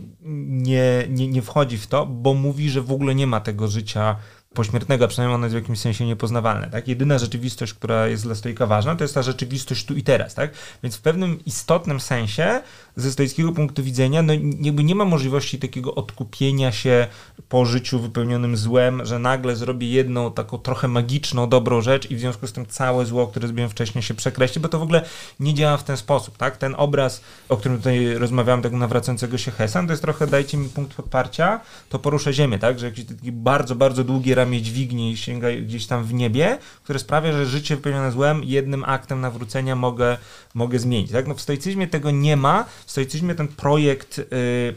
[0.47, 4.17] nie, nie, nie wchodzi w to, bo mówi, że w ogóle nie ma tego życia
[4.55, 6.71] pośmiertnego, przynajmniej ono jest w jakimś sensie niepoznawalne.
[6.71, 6.89] Tak?
[6.89, 10.35] Jedyna rzeczywistość, która jest dla stoika ważna, to jest ta rzeczywistość tu i teraz.
[10.35, 10.51] Tak?
[10.83, 12.63] Więc w pewnym istotnym sensie
[12.97, 17.07] ze stoickiego punktu widzenia no, jakby nie ma możliwości takiego odkupienia się
[17.49, 22.21] po życiu wypełnionym złem, że nagle zrobi jedną taką trochę magiczną, dobrą rzecz i w
[22.21, 25.05] związku z tym całe zło, które zrobiłem wcześniej się przekreśli, bo to w ogóle
[25.41, 26.37] nie działa w ten sposób.
[26.37, 26.57] Tak?
[26.57, 30.69] Ten obraz, o którym tutaj rozmawiałem, tego nawracającego się Hesan, to jest trochę dajcie mi
[30.69, 32.79] punkt podparcia, to poruszę ziemię, tak?
[32.79, 36.99] że jakiś taki bardzo, bardzo długi ramię dźwigni i sięga gdzieś tam w niebie, które
[36.99, 40.17] sprawia, że życie wypełnione złem jednym aktem nawrócenia mogę,
[40.55, 41.13] mogę zmienić.
[41.13, 41.27] Tak?
[41.27, 44.25] No w stoicyzmie tego nie ma, w stoicyzmie ten projekt, yy,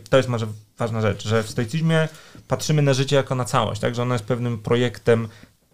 [0.10, 2.08] to jest może ważna rzecz, że w stoicyzmie
[2.48, 5.28] patrzymy na życie jako na całość, tak, że ono jest pewnym projektem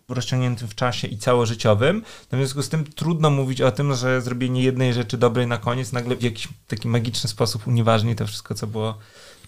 [0.09, 2.03] rozciągniętym w czasie i całożyciowym.
[2.31, 5.57] No w związku z tym trudno mówić o tym, że zrobienie jednej rzeczy dobrej na
[5.57, 8.97] koniec nagle w jakiś taki magiczny sposób unieważni to wszystko, co było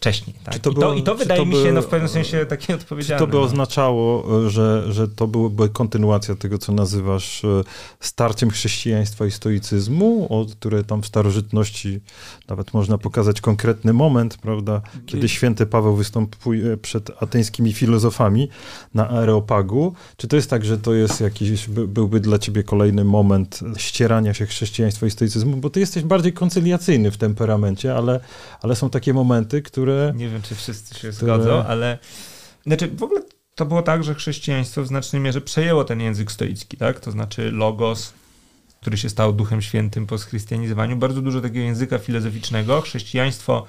[0.05, 0.35] wcześniej.
[0.43, 0.59] Tak?
[0.59, 3.19] To I, to, I to wydaje to mi się no, w pewnym sensie takie odpowiedzialne.
[3.19, 3.43] Czy to by no.
[3.43, 7.63] oznaczało, że, że to byłaby kontynuacja tego, co nazywasz e,
[7.99, 11.99] starciem chrześcijaństwa i stoicyzmu, od które tam w starożytności
[12.47, 18.49] nawet można pokazać konkretny moment, prawda, kiedy święty Paweł występuje przed ateńskimi filozofami
[18.93, 19.93] na Areopagu.
[20.17, 24.45] Czy to jest tak, że to jest jakiś, byłby dla ciebie kolejny moment ścierania się
[24.45, 28.19] chrześcijaństwa i stoicyzmu, bo ty jesteś bardziej koncyliacyjny w temperamencie, ale,
[28.61, 30.13] ale są takie momenty, które które...
[30.15, 31.13] Nie wiem, czy wszyscy się które...
[31.13, 31.97] zgodzą, ale...
[32.65, 33.21] Znaczy, w ogóle
[33.55, 36.99] to było tak, że chrześcijaństwo w znacznej mierze przejęło ten język stoicki, tak?
[36.99, 38.13] To znaczy logos,
[38.81, 40.97] który się stał duchem świętym po schrystianizowaniu.
[40.97, 42.81] Bardzo dużo takiego języka filozoficznego.
[42.81, 43.65] Chrześcijaństwo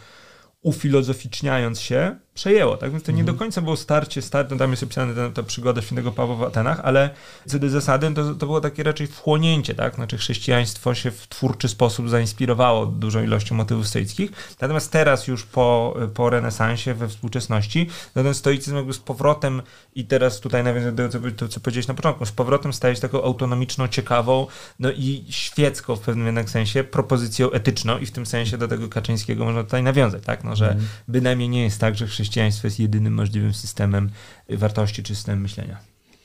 [0.62, 2.90] ufilozoficzniając się, przejęło, tak?
[2.90, 3.38] Więc to nie do mhm.
[3.38, 6.80] końca było starcie, start, no tam jest opisane ta, ta przygoda świętego Pawła w Atenach,
[6.82, 7.10] ale
[7.46, 9.94] co do zasady to, to było takie raczej wchłonięcie, tak?
[9.94, 15.96] Znaczy chrześcijaństwo się w twórczy sposób zainspirowało dużą ilością motywów stoickich, natomiast teraz już po,
[16.14, 19.62] po renesansie, we współczesności, no ten stoicyzm jakby z powrotem
[19.94, 23.00] i teraz tutaj nawiązuję do tego, co, co powiedziałeś na początku, z powrotem staje się
[23.00, 24.46] taką autonomiczną, ciekawą,
[24.80, 28.88] no i świecką w pewnym jednak sensie propozycją etyczną i w tym sensie do tego
[28.88, 30.44] Kaczyńskiego można tutaj nawiązać, tak?
[30.44, 30.86] No, że mm.
[31.08, 34.10] bynajmniej nie jest tak, że chrześcijaństwo chrześcijaństwo jest jedynym możliwym systemem
[34.48, 35.78] wartości czy systemem myślenia.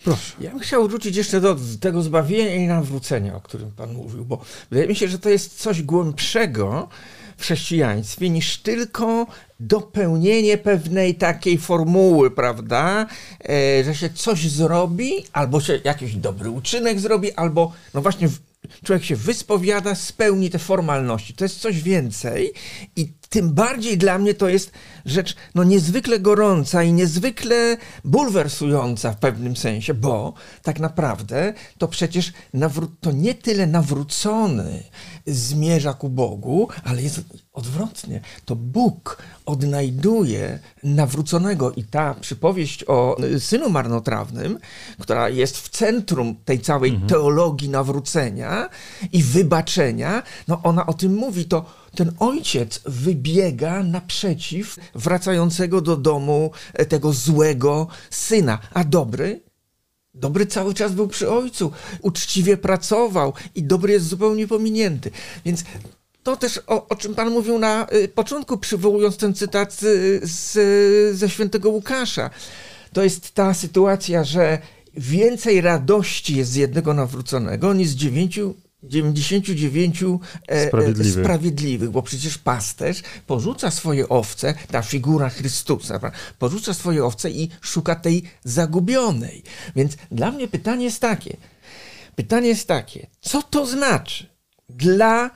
[0.04, 0.34] Proszę.
[0.42, 4.42] Ja bym chciał wrócić jeszcze do tego zbawienia i nawrócenia, o którym Pan mówił, bo
[4.70, 6.90] wydaje mi się, że to jest coś głębszego
[7.38, 9.28] w chrześcijaństwie niż tylko
[9.60, 13.08] dopełnienie pewnej takiej formuły, prawda,
[13.50, 18.30] e, że się coś zrobi, albo się jakiś dobry uczynek zrobi, albo no właśnie
[18.84, 21.34] człowiek się wyspowiada, spełni te formalności.
[21.34, 22.54] To jest coś więcej
[22.96, 24.72] i tym bardziej dla mnie to jest
[25.06, 32.34] rzecz no, niezwykle gorąca i niezwykle bulwersująca w pewnym sensie, bo tak naprawdę to przecież
[32.54, 34.84] nawró- to nie tyle nawrócony
[35.26, 37.22] zmierza ku Bogu, ale jest
[37.54, 38.22] odwrotnie.
[38.46, 44.60] To Bóg odnajduje nawróconego i ta przypowieść o synu marnotrawnym,
[45.00, 47.10] która jest w centrum tej całej mhm.
[47.10, 48.70] teologii nawrócenia
[49.12, 56.52] i wybaczenia, no ona o tym mówi, to ten ojciec wybiega naprzeciw wracającego do domu
[56.90, 59.42] tego złego syna, a dobry
[60.14, 65.12] Dobry cały czas był przy ojcu, uczciwie pracował i dobry jest zupełnie pominięty.
[65.46, 65.64] Więc
[66.24, 69.80] to też, o, o, czym Pan mówił na y, początku, przywołując ten cytat
[70.22, 72.30] z, ze świętego Łukasza.
[72.94, 74.60] To jest ta sytuacja, że
[74.94, 80.08] więcej radości jest z jednego nawróconego niż z dziewięciu 99 e,
[80.48, 81.24] e, Sprawiedliwy.
[81.24, 87.96] sprawiedliwych, bo przecież pasterz porzuca swoje owce, ta figura Chrystusa, porzuca swoje owce i szuka
[87.96, 89.44] tej zagubionej.
[89.76, 91.38] Więc dla mnie pytanie jest takie,
[92.16, 94.26] pytanie jest takie, co to znaczy
[94.70, 95.32] dla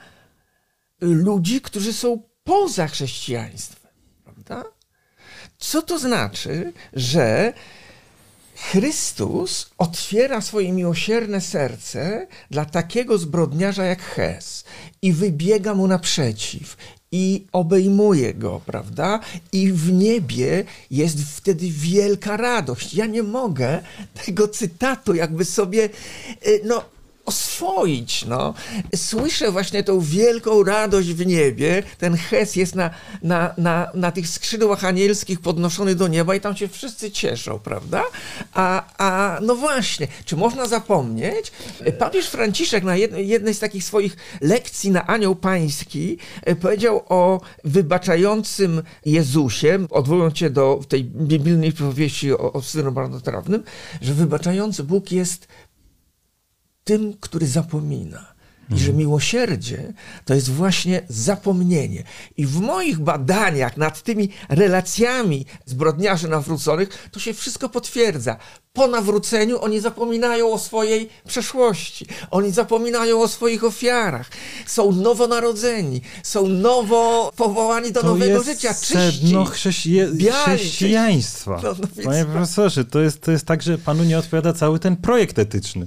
[1.00, 3.90] ludzi, którzy są poza chrześcijaństwem,
[4.24, 4.64] prawda?
[5.58, 7.52] Co to znaczy, że
[8.56, 14.64] Chrystus otwiera swoje miłosierne serce dla takiego zbrodniarza jak Hes
[15.02, 16.76] i wybiega mu naprzeciw
[17.12, 19.20] i obejmuje go, prawda?
[19.52, 22.94] I w niebie jest wtedy wielka radość.
[22.94, 23.82] Ja nie mogę
[24.26, 25.88] tego cytatu jakby sobie,
[26.46, 26.84] y, no,
[27.26, 28.24] oswoić.
[28.24, 28.54] No.
[28.96, 31.82] Słyszę właśnie tą wielką radość w niebie.
[31.98, 32.90] Ten hes jest na,
[33.22, 38.02] na, na, na tych skrzydłach anielskich podnoszony do nieba i tam się wszyscy cieszą, prawda?
[38.54, 41.52] A, a no właśnie, czy można zapomnieć?
[41.98, 48.82] Papież Franciszek na jednej z takich swoich lekcji na Anioł Pański e, powiedział o wybaczającym
[49.04, 53.62] Jezusie, odwołując się do tej biblijnej powieści o, o synu marnotrawnym,
[54.00, 55.48] że wybaczający Bóg jest
[56.86, 58.36] tym, który zapomina.
[58.70, 59.92] I że miłosierdzie
[60.24, 62.02] to jest właśnie zapomnienie.
[62.36, 68.36] I w moich badaniach nad tymi relacjami zbrodniarzy nawróconych to się wszystko potwierdza.
[68.72, 74.30] Po nawróceniu oni zapominają o swojej przeszłości, oni zapominają o swoich ofiarach,
[74.66, 80.00] są nowonarodzeni, są nowo powołani do to nowego życia, czyści, sedno chrześci
[80.44, 81.60] chrześcijaństwa.
[81.62, 84.96] No, no Panie profesorze, to jest, to jest tak, że panu nie odpowiada cały ten
[84.96, 85.86] projekt etyczny.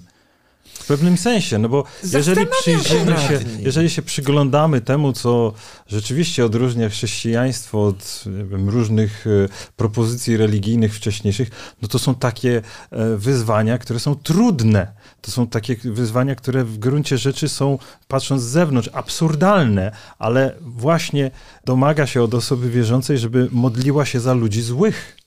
[0.80, 5.54] W pewnym sensie, no bo jeżeli przyjrzymy się, jeżeli się przyglądamy temu, co
[5.88, 9.30] rzeczywiście odróżnia chrześcijaństwo od wiem, różnych e,
[9.76, 12.62] propozycji religijnych wcześniejszych, no to są takie
[12.92, 14.94] e, wyzwania, które są trudne.
[15.22, 21.32] To są takie wyzwania, które w gruncie rzeczy są, patrząc z zewnątrz, absurdalne, ale właśnie
[21.66, 25.18] domaga się od osoby wierzącej, żeby modliła się za ludzi złych.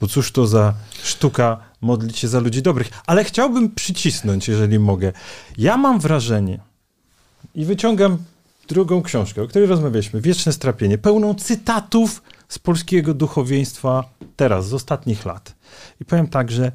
[0.00, 2.90] Bo cóż to za sztuka modlić się za ludzi dobrych.
[3.06, 5.12] Ale chciałbym przycisnąć, jeżeli mogę.
[5.58, 6.58] Ja mam wrażenie
[7.54, 8.18] i wyciągam
[8.68, 14.04] drugą książkę, o której rozmawialiśmy, Wieczne Strapienie, pełną cytatów z polskiego duchowieństwa
[14.36, 15.54] teraz, z ostatnich lat.
[16.00, 16.72] I powiem tak, że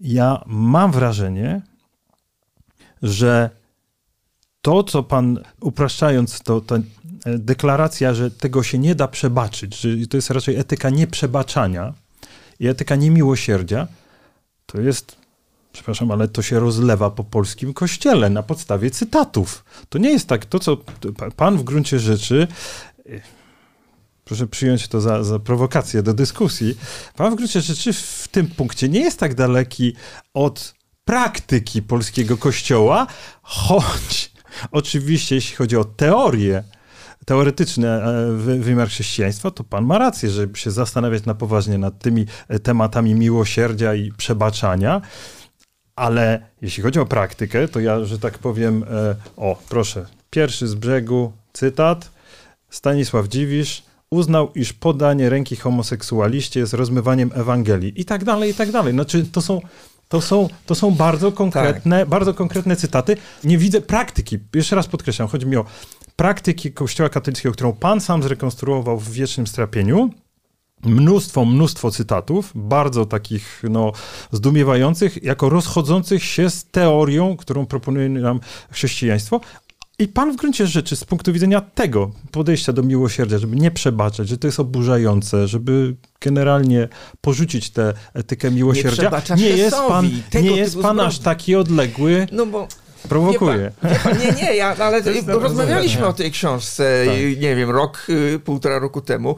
[0.00, 1.62] ja mam wrażenie,
[3.02, 3.50] że
[4.62, 6.78] to, co pan, upraszczając to, to
[7.26, 11.92] deklaracja, że tego się nie da przebaczyć, że to jest raczej etyka nieprzebaczania,
[12.60, 13.86] i etyka niemiłosierdzia
[14.66, 15.16] to jest,
[15.72, 19.64] przepraszam, ale to się rozlewa po polskim kościele na podstawie cytatów.
[19.88, 20.76] To nie jest tak, to co
[21.36, 22.48] pan w gruncie rzeczy
[23.06, 23.20] e,
[24.24, 26.78] proszę przyjąć to za, za prowokację do dyskusji.
[27.16, 29.94] Pan w gruncie rzeczy w tym punkcie nie jest tak daleki
[30.34, 33.06] od praktyki polskiego kościoła,
[33.42, 34.32] choć
[34.70, 36.64] oczywiście jeśli chodzi o teorię
[37.26, 42.26] teoretyczny e, wymiar chrześcijaństwa, to pan ma rację, żeby się zastanawiać na poważnie nad tymi
[42.48, 45.00] e, tematami miłosierdzia i przebaczania.
[45.96, 50.74] Ale jeśli chodzi o praktykę, to ja, że tak powiem, e, o proszę, pierwszy z
[50.74, 52.10] brzegu cytat.
[52.70, 58.70] Stanisław Dziwisz uznał, iż podanie ręki homoseksualiście jest rozmywaniem Ewangelii i tak dalej, i tak
[58.70, 58.92] dalej.
[58.92, 59.60] Znaczy, to są
[60.08, 62.08] to są, to są bardzo konkretne, tak.
[62.08, 63.16] bardzo konkretne cytaty.
[63.44, 64.38] Nie widzę praktyki.
[64.54, 65.64] Jeszcze raz podkreślam, chodzi mi o
[66.18, 70.10] praktyki Kościoła katolickiego, którą pan sam zrekonstruował w Wiecznym Strapieniu,
[70.84, 73.92] mnóstwo, mnóstwo cytatów, bardzo takich no,
[74.32, 79.40] zdumiewających, jako rozchodzących się z teorią, którą proponuje nam chrześcijaństwo.
[79.98, 84.28] I pan w gruncie rzeczy, z punktu widzenia tego podejścia do miłosierdzia, żeby nie przebaczać,
[84.28, 86.88] że to jest oburzające, żeby generalnie
[87.20, 90.10] porzucić tę etykę miłosierdzia, nie, nie jest pan,
[90.42, 92.26] nie jest pan aż taki odległy.
[92.32, 92.68] No bo
[93.08, 93.72] Prowokuje.
[94.20, 96.06] Nie, nie, ja, ale rozmawialiśmy nie.
[96.06, 97.40] o tej książce, Tak.
[97.40, 99.36] nie wiem, rok, y, półtora roku temu.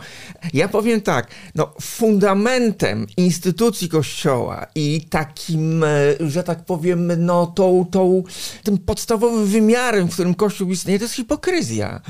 [0.53, 5.89] Ja powiem tak, no fundamentem instytucji Kościoła i takim, e,
[6.21, 8.23] że tak powiem, no tą, tą,
[8.63, 12.01] tym podstawowym wymiarem, w którym Kościół istnieje, to jest hipokryzja.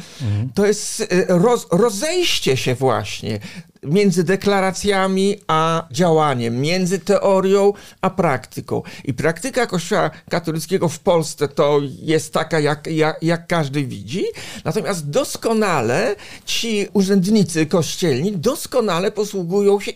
[0.54, 3.40] To jest e, roz, rozejście się właśnie
[3.82, 8.82] między deklaracjami a działaniem, między teorią a praktyką.
[9.04, 14.24] I praktyka Kościoła katolickiego w Polsce to jest taka, jak, jak, jak każdy widzi,
[14.64, 19.92] natomiast doskonale ci urzędnicy kościelni doskonale posługują się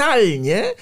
[0.00, 0.72] instrumentalnie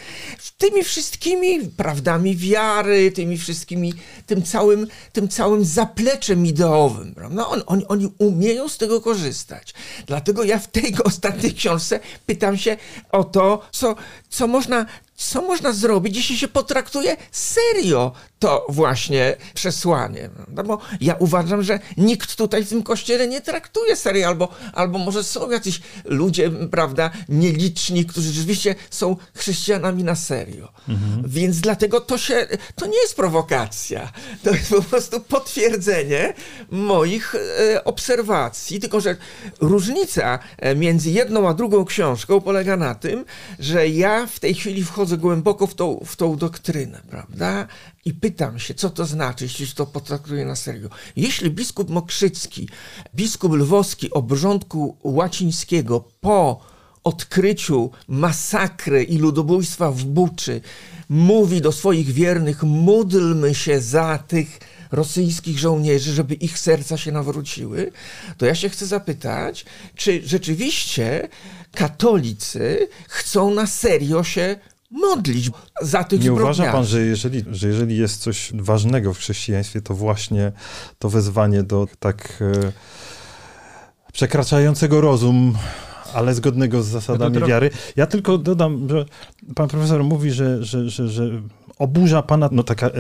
[0.59, 3.95] tymi wszystkimi prawdami wiary, tymi wszystkimi,
[4.27, 7.15] tym całym, tym całym zapleczem ideowym.
[7.15, 7.47] Prawda?
[7.47, 9.75] On, on, oni umieją z tego korzystać.
[10.07, 12.77] Dlatego ja w tej ostatniej książce pytam się
[13.13, 13.97] o to, co,
[14.29, 20.31] co można co można zrobić, jeśli się potraktuje serio to właśnie przesłanie.
[20.49, 24.99] No bo ja uważam, że nikt tutaj w tym kościele nie traktuje serio, albo, albo
[24.99, 30.73] może są jacyś ludzie, prawda, nieliczni, którzy rzeczywiście są chrześcijanami na serio.
[30.89, 31.23] Mhm.
[31.27, 34.13] Więc dlatego to się, to nie jest prowokacja,
[34.45, 36.35] to jest po prostu potwierdzenie
[36.71, 39.17] moich e, obserwacji, tylko że
[39.61, 40.39] różnica
[40.77, 43.25] między jedną a drugą książką polega na tym,
[43.59, 47.67] że ja w tej chwili wchodzę głęboko w tą, w tą doktrynę, prawda?
[48.09, 50.89] I pytam się, co to znaczy, jeśli to potraktuje na serio.
[51.17, 52.69] Jeśli biskup Mokrzycki,
[53.15, 56.61] biskup lwowski obrządku łacińskiego po
[57.05, 60.61] odkryciu masakry i ludobójstwa w Buczy
[61.09, 64.59] mówi do swoich wiernych, módlmy się za tych
[64.93, 67.93] rosyjskich żołnierzy, żeby ich serca się nawróciły,
[68.39, 71.29] to ja się chcę zapytać, czy rzeczywiście
[71.75, 74.57] katolicy chcą na serio się
[74.91, 75.51] modlić
[75.83, 79.95] za tych Nie uważa pan, że jeżeli, że jeżeli jest coś ważnego w chrześcijaństwie, to
[79.95, 80.53] właśnie
[80.99, 82.73] to wezwanie do tak e,
[84.13, 85.55] przekraczającego rozum,
[86.15, 87.71] ale zgodnego z zasadami wiary.
[87.97, 89.05] Ja tylko dodam, że
[89.55, 91.43] pan profesor mówi, że, że, że, że
[91.79, 92.91] oburza pana no taka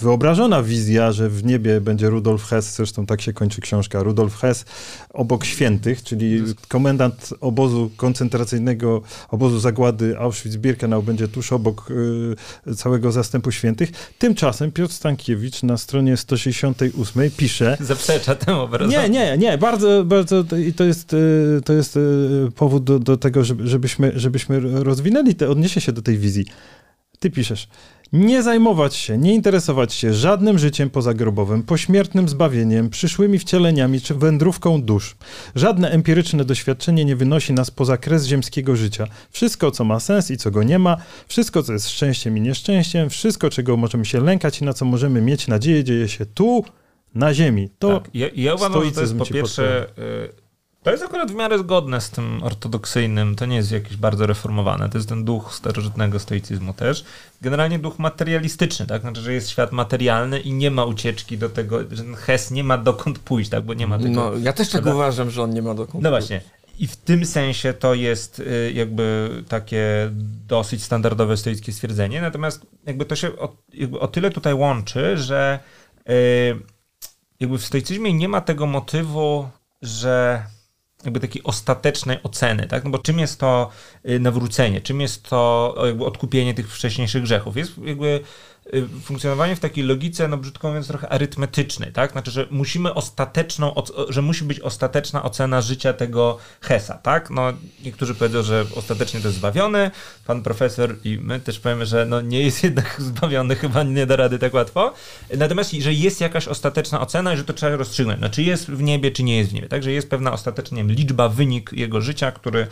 [0.00, 4.64] wyobrażona wizja, że w niebie będzie Rudolf Hess, zresztą tak się kończy książka, Rudolf Hess
[5.10, 11.90] obok świętych, czyli komendant obozu koncentracyjnego, obozu zagłady Auschwitz-Birkenau będzie tuż obok
[12.66, 13.90] y, całego zastępu świętych.
[14.18, 17.76] Tymczasem Piotr Stankiewicz na stronie 168 pisze...
[17.80, 18.96] Zaprzecza temu obrazowi.
[18.96, 22.00] Nie, nie, nie, bardzo, bardzo i to jest, y, to jest y,
[22.56, 26.46] powód do, do tego, żebyśmy, żebyśmy rozwinęli, te, odniesie się do tej wizji.
[27.18, 27.68] Ty piszesz,
[28.12, 34.82] nie zajmować się, nie interesować się żadnym życiem pozagrobowym, pośmiertnym zbawieniem, przyszłymi wcieleniami czy wędrówką
[34.82, 35.16] dusz.
[35.54, 39.06] Żadne empiryczne doświadczenie nie wynosi nas poza kres ziemskiego życia.
[39.30, 40.96] Wszystko, co ma sens i co go nie ma,
[41.28, 45.20] wszystko, co jest szczęściem i nieszczęściem, wszystko, czego możemy się lękać i na co możemy
[45.20, 46.64] mieć nadzieję, dzieje się tu,
[47.14, 47.68] na ziemi.
[47.78, 48.10] To tak.
[48.14, 49.86] ja, ja uważam, że to jest po pierwsze...
[50.82, 54.88] To jest akurat w miarę zgodne z tym ortodoksyjnym, to nie jest jakieś bardzo reformowane,
[54.88, 57.04] to jest ten duch starożytnego stoicyzmu też.
[57.42, 59.00] Generalnie duch materialistyczny, tak?
[59.02, 62.64] Znaczy, że jest świat materialny i nie ma ucieczki do tego, że ten Hes nie
[62.64, 63.64] ma dokąd pójść, tak?
[63.64, 64.10] Bo nie ma tego...
[64.10, 66.40] No, ja też tak uważam, że on nie ma dokąd No właśnie.
[66.78, 70.10] I w tym sensie to jest y, jakby takie
[70.48, 73.56] dosyć standardowe stoickie stwierdzenie, natomiast jakby to się o,
[74.00, 75.58] o tyle tutaj łączy, że
[76.06, 76.14] yy,
[77.40, 79.48] jakby w stoicyzmie nie ma tego motywu,
[79.82, 80.42] że
[81.04, 82.84] jakby takiej ostatecznej oceny, tak?
[82.84, 83.70] No bo czym jest to
[84.20, 87.56] nawrócenie, czym jest to jakby odkupienie tych wcześniejszych grzechów?
[87.56, 88.20] Jest jakby
[89.04, 92.12] funkcjonowanie w takiej logice, no brzydko mówiąc, trochę arytmetycznej, tak?
[92.12, 93.74] Znaczy, że musimy ostateczną,
[94.08, 97.30] że musi być ostateczna ocena życia tego Hesa, tak?
[97.30, 97.52] No,
[97.84, 99.90] niektórzy powiedzą, że ostatecznie to jest zbawiony,
[100.26, 104.16] pan profesor i my też powiemy, że no nie jest jednak zbawiony, chyba nie da
[104.16, 104.94] rady tak łatwo.
[105.36, 108.82] Natomiast, że jest jakaś ostateczna ocena i że to trzeba rozstrzygnąć, no czy jest w
[108.82, 109.82] niebie, czy nie jest w niebie, tak?
[109.82, 112.66] Że jest pewna ostatecznie liczba, wynik jego życia, który,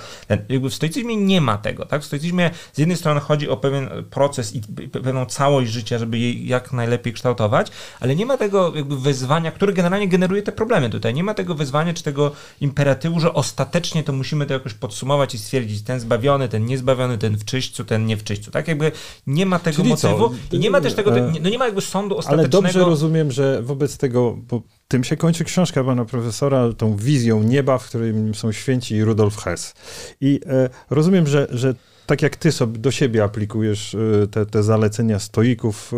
[0.48, 2.02] jakby w stoicyzmie nie ma tego, tak?
[2.02, 6.18] W stoicyzmie z jednej strony chodzi o pewien proces i pewną całość życia, życia, żeby
[6.18, 7.70] je jak najlepiej kształtować,
[8.00, 11.14] ale nie ma tego jakby wyzwania, które generalnie generuje te problemy tutaj.
[11.14, 15.38] Nie ma tego wyzwania czy tego imperatywu, że ostatecznie to musimy to jakoś podsumować i
[15.38, 18.50] stwierdzić, ten zbawiony, ten niezbawiony, ten w czyśćcu, ten nie w czyśćcu.
[18.50, 18.92] Tak jakby
[19.26, 20.56] nie ma tego Czyli motywu co?
[20.56, 22.58] i nie ma też tego, e, no nie ma jakby sądu ostatecznego.
[22.58, 27.42] Ale dobrze rozumiem, że wobec tego, bo tym się kończy książka pana profesora, tą wizją
[27.42, 29.74] nieba, w którym są święci i Rudolf Hess.
[30.20, 31.74] I e, rozumiem, że, że
[32.06, 35.96] tak jak ty sobie do siebie aplikujesz y, te, te zalecenia stoików y,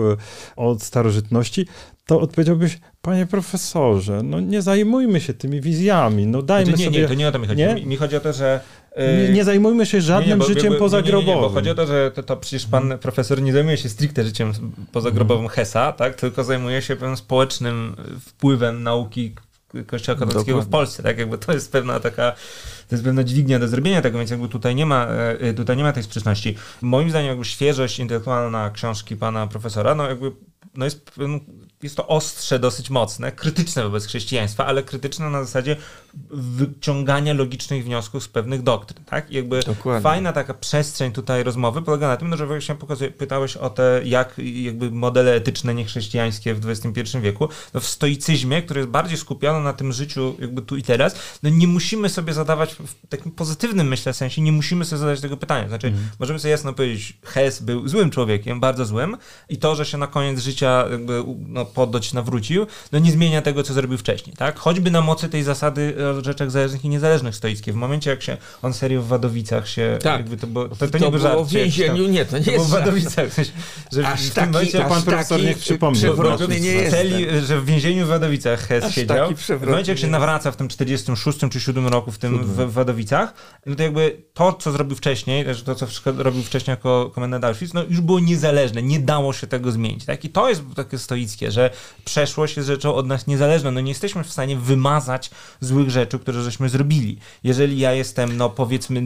[0.57, 1.67] od starożytności,
[2.07, 7.01] to odpowiedziałbyś, panie profesorze, no nie zajmujmy się tymi wizjami, no dajmy znaczy, nie, sobie...
[7.01, 7.63] Nie, to nie o to mi chodzi.
[7.63, 8.61] Mi, mi chodzi o to, że
[8.99, 11.27] Nie, nie zajmujmy się żadnym Nie, nie, bo życiem pozagrobowym.
[11.27, 13.77] Nie, nie, nie, bo chodzi o to, że to, to przecież pan profesor nie zajmuje
[13.77, 14.53] się stricte życiem
[14.93, 16.15] pozagrobowym Hesa, tak?
[16.15, 19.35] tylko zajmuje się pewnym społecznym wpływem nauki
[19.87, 20.71] Kościoła katolickiego w Dokładnie.
[20.71, 21.03] Polsce.
[21.03, 21.19] Tak?
[21.19, 22.33] Jakby to jest pewna taka,
[22.89, 25.83] to jest pewna dźwignia do zrobienia tego, więc jakby tutaj nie ma, e, tutaj nie
[25.83, 26.57] ma tej sprzeczności.
[26.83, 30.33] Moim zdaniem jakby świeżość intelektualna książki pana profesora, no jakby
[30.75, 31.41] no jest, pewien-
[31.83, 35.77] jest to ostrze dosyć mocne, krytyczne wobec chrześcijaństwa, ale krytyczne na zasadzie
[36.31, 39.31] wyciągania logicznych wniosków z pewnych doktryn, tak?
[39.31, 40.03] I jakby Dokładnie.
[40.03, 44.01] fajna taka przestrzeń tutaj rozmowy polega na tym, no, że właśnie pokazuje, pytałeś o te,
[44.05, 49.65] jak jakby modele etyczne niechrześcijańskie w XXI wieku, no w stoicyzmie, który jest bardziej skupiony
[49.65, 53.89] na tym życiu jakby tu i teraz, no nie musimy sobie zadawać, w takim pozytywnym
[53.89, 55.69] myślę sensie, nie musimy sobie zadać tego pytania.
[55.69, 59.17] Znaczy, możemy sobie jasno powiedzieć, Hess był złym człowiekiem, bardzo złym
[59.49, 63.63] i to, że się na koniec życia jakby no, podoć nawrócił, no nie zmienia tego,
[63.63, 64.59] co zrobił wcześniej, tak?
[64.59, 67.75] Choćby na mocy tej zasady o rzeczach zależnych i niezależnych stoickiej.
[67.75, 70.21] W momencie, jak się on serio w Wadowicach się, Tak.
[70.21, 71.35] jakby to było, to, to, To nie był żart.
[71.35, 72.71] w tam- więzieniu, nie, to nie to jest w.
[72.71, 73.29] Wadowicach.
[73.29, 73.53] W sensie,
[73.93, 75.99] że Aż w taki, momencie aż pan profesor niech przypomni.
[75.99, 76.97] przewrotny nie jest.
[76.97, 79.31] Celi, że w więzieniu w Wadowicach Hess Aż siedział.
[79.35, 82.73] W momencie, jak się nawraca w tym 46 czy 7 roku w tym w, w
[82.73, 83.35] Wadowicach,
[83.67, 85.87] no to jakby to, co zrobił wcześniej, też to, co
[86.17, 90.05] robił wcześniej jako komendant Auschwitz, no już było niezależne, nie dało się tego zmienić.
[90.05, 90.25] Tak?
[90.25, 91.71] I to jest takie stoickie, że
[92.05, 93.71] przeszłość jest rzeczą od nas niezależną.
[93.71, 95.31] No nie jesteśmy w stanie wymazać
[95.61, 97.19] złych rzeczy, które żeśmy zrobili.
[97.45, 99.03] Jeżeli ja jestem, no powiedzmy,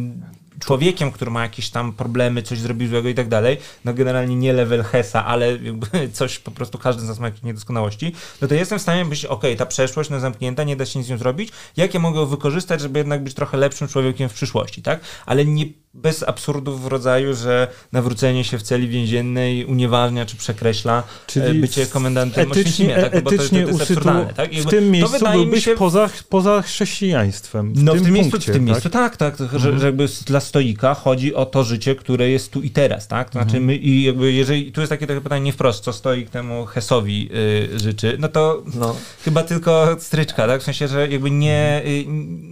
[0.61, 4.53] człowiekiem, który ma jakieś tam problemy, coś zrobił złego i tak dalej, no generalnie nie
[4.53, 5.59] level Hesa, ale
[6.13, 9.27] coś po prostu każdy z nas ma jakieś niedoskonałości, no to jestem w stanie myśleć,
[9.27, 12.27] okej, ta przeszłość no zamknięta, nie da się nic z nią zrobić, jak ja mogę
[12.27, 15.01] wykorzystać, żeby jednak być trochę lepszym człowiekiem w przyszłości, tak?
[15.27, 21.03] Ale nie bez absurdów w rodzaju, że nawrócenie się w celi więziennej unieważnia czy przekreśla
[21.27, 23.13] Czyli Czyli bycie komendantem etycznie, tak?
[23.13, 24.51] Bo to, to, etycznie jest usytu, absurdalne, tak?
[24.51, 27.73] W tym to miejscu mi byłbyś się- poza, poza chrześcijaństwem.
[27.75, 28.71] W no tym w tym miejscu, punkcie, w tym tak?
[28.71, 32.63] miejscu tak, tak, że, że jakby dla stoika chodzi o to życie, które jest tu
[32.63, 33.31] i teraz, tak?
[33.31, 36.31] To znaczy my i jakby jeżeli, tu jest takie, takie pytanie nie wprost, co stoik
[36.31, 37.29] temu Hesowi
[37.75, 38.97] y, życzy, no to No.
[39.25, 40.61] chyba tylko stryczka, tak?
[40.61, 42.05] W sensie, że jakby nie, y,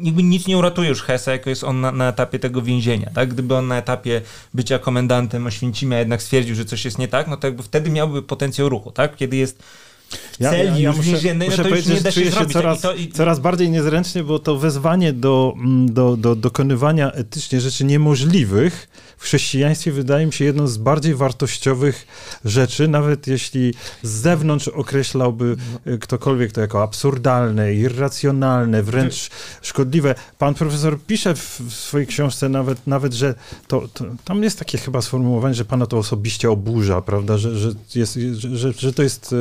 [0.02, 3.29] jakby nic nie uratuje już Hesa, jako jest on na, na etapie tego więzienia, tak?
[3.30, 4.22] Gdyby on na etapie
[4.54, 8.22] bycia komendantem Oświęcimia jednak stwierdził, że coś jest nie tak, no to jakby wtedy miałby
[8.22, 9.16] potencjał ruchu, tak?
[9.16, 9.62] Kiedy jest
[10.10, 12.52] w celi już więziennej, no to już nie da się czuję zrobić.
[12.52, 12.78] coraz?
[12.78, 17.60] I to, i, coraz bardziej niezręcznie, bo to wezwanie do, mm, do, do dokonywania etycznie
[17.60, 18.88] rzeczy niemożliwych
[19.20, 22.06] w chrześcijaństwie wydaje mi się jedną z bardziej wartościowych
[22.44, 25.56] rzeczy, nawet jeśli z zewnątrz określałby
[25.86, 29.30] y, ktokolwiek to jako absurdalne, irracjonalne, wręcz
[29.62, 30.14] szkodliwe.
[30.38, 33.34] Pan profesor pisze w, swojej książce nawet, nawet że
[33.68, 37.72] to, to, tam jest takie chyba sformułowanie, że pana to osobiście oburza, prawda, że, że,
[37.94, 39.34] jest, że, że, to jest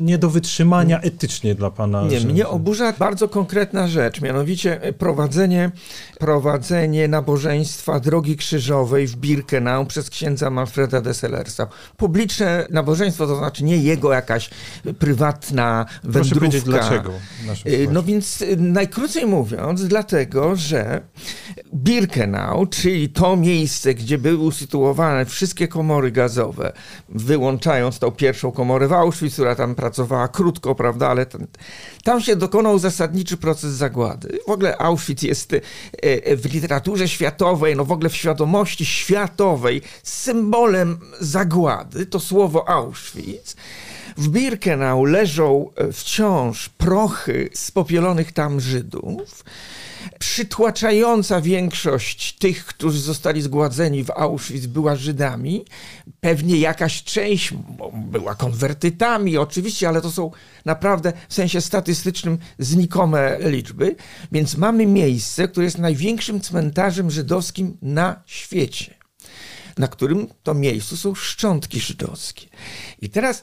[0.00, 2.02] e, nie do wytrzymania etycznie dla pana.
[2.02, 5.70] Nie, że, mnie oburza bardzo konkretna rzecz, mianowicie e, prowadzenie,
[6.18, 11.66] prowadzenie nabożeństwa Drogi Krzyżowej w Birkenau przez księdza Manfreda de Sellersa.
[11.96, 14.50] Publiczne nabożeństwo, to znaczy nie jego jakaś
[14.98, 16.38] prywatna Proszę wędrówka.
[16.38, 17.12] powiedzieć dlaczego.
[17.66, 21.00] Y, No więc y, najkrócej mówiąc, dlatego, że
[21.74, 26.72] Birkenau, czyli to miejsce, gdzie były usytuowane wszystkie komory gazowe,
[27.08, 29.95] wyłączając tą pierwszą komorę w Auschwitz, która tam pracowała
[30.32, 31.46] krótko, prawda, ale tam,
[32.04, 34.38] tam się dokonał zasadniczy proces zagłady.
[34.46, 35.62] W ogóle Auschwitz jest y,
[36.04, 43.56] y, w literaturze światowej, no w ogóle w świadomości światowej symbolem zagłady, to słowo Auschwitz.
[44.16, 49.44] W Birkenau leżą e, wciąż prochy spopielonych tam Żydów.
[50.18, 55.64] Przytłaczająca większość tych, którzy zostali zgładzeni w Auschwitz, była Żydami.
[56.20, 57.52] Pewnie jakaś część
[57.94, 60.30] była konwertytami, oczywiście, ale to są
[60.64, 63.96] naprawdę w sensie statystycznym znikome liczby.
[64.32, 68.94] Więc mamy miejsce, które jest największym cmentarzem żydowskim na świecie,
[69.78, 72.46] na którym to miejscu są szczątki żydowskie.
[73.00, 73.42] I teraz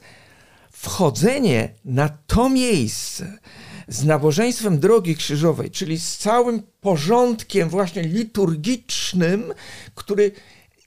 [0.83, 3.37] wchodzenie na to miejsce
[3.87, 9.53] z nabożeństwem Drogi Krzyżowej, czyli z całym porządkiem właśnie liturgicznym,
[9.95, 10.31] który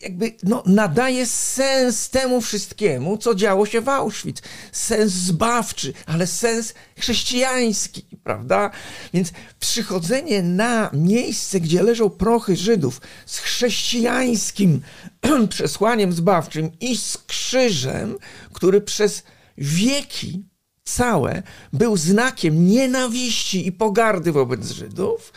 [0.00, 4.42] jakby no, nadaje sens temu wszystkiemu, co działo się w Auschwitz.
[4.72, 8.70] Sens zbawczy, ale sens chrześcijański, prawda?
[9.14, 14.80] Więc przychodzenie na miejsce, gdzie leżą prochy Żydów z chrześcijańskim
[15.48, 18.18] przesłaniem zbawczym i z krzyżem,
[18.52, 19.22] który przez
[19.58, 20.48] wieki
[20.84, 21.42] całe
[21.72, 25.32] był znakiem nienawiści i pogardy wobec Żydów,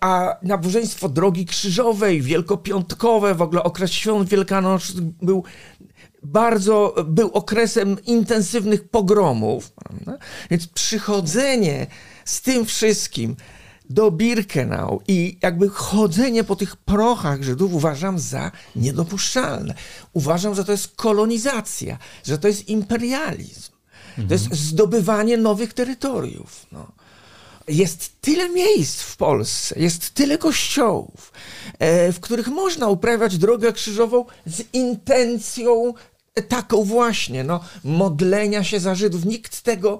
[0.00, 5.44] a nabożeństwo Drogi Krzyżowej, wielkopiątkowe, w ogóle okres świąt wielkanocnych był
[6.22, 10.18] bardzo, był okresem intensywnych pogromów, prawda?
[10.50, 11.86] więc przychodzenie
[12.24, 13.36] z tym wszystkim
[13.94, 19.74] do Birkenau i jakby chodzenie po tych prochach Żydów uważam za niedopuszczalne.
[20.12, 23.72] Uważam, że to jest kolonizacja, że to jest imperializm.
[24.28, 26.66] To jest zdobywanie nowych terytoriów.
[26.72, 26.92] No.
[27.68, 31.32] Jest tyle miejsc w Polsce, jest tyle kościołów,
[31.78, 35.94] e, w których można uprawiać drogę krzyżową z intencją
[36.48, 39.24] taką właśnie, no, modlenia się za Żydów.
[39.24, 39.98] Nikt tego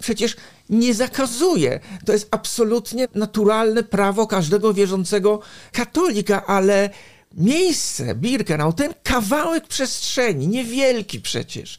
[0.00, 0.36] przecież
[0.70, 1.80] nie zakazuje.
[2.06, 5.40] To jest absolutnie naturalne prawo każdego wierzącego
[5.72, 6.90] katolika, ale
[7.32, 11.78] miejsce Birkenau, ten kawałek przestrzeni, niewielki przecież,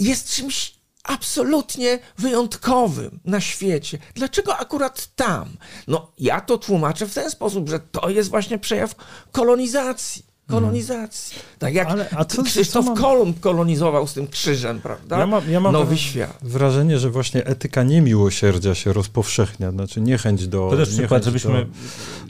[0.00, 3.98] jest czymś absolutnie wyjątkowym na świecie.
[4.14, 5.56] Dlaczego akurat tam?
[5.88, 8.94] No, ja to tłumaczę w ten sposób, że to jest właśnie przejaw
[9.32, 11.38] kolonizacji kolonizacji.
[11.58, 13.02] Tak jak Ale, a co, Krzysztof co mam...
[13.02, 15.18] Kolumb kolonizował z tym krzyżem, prawda?
[15.18, 16.38] Ja mam, ja mam Nowy świat.
[16.42, 20.68] wrażenie, że właśnie etyka niemiłosierdzia się rozpowszechnia, znaczy niechęć do...
[20.70, 21.64] To też przykład, żebyśmy...
[21.64, 21.70] Do...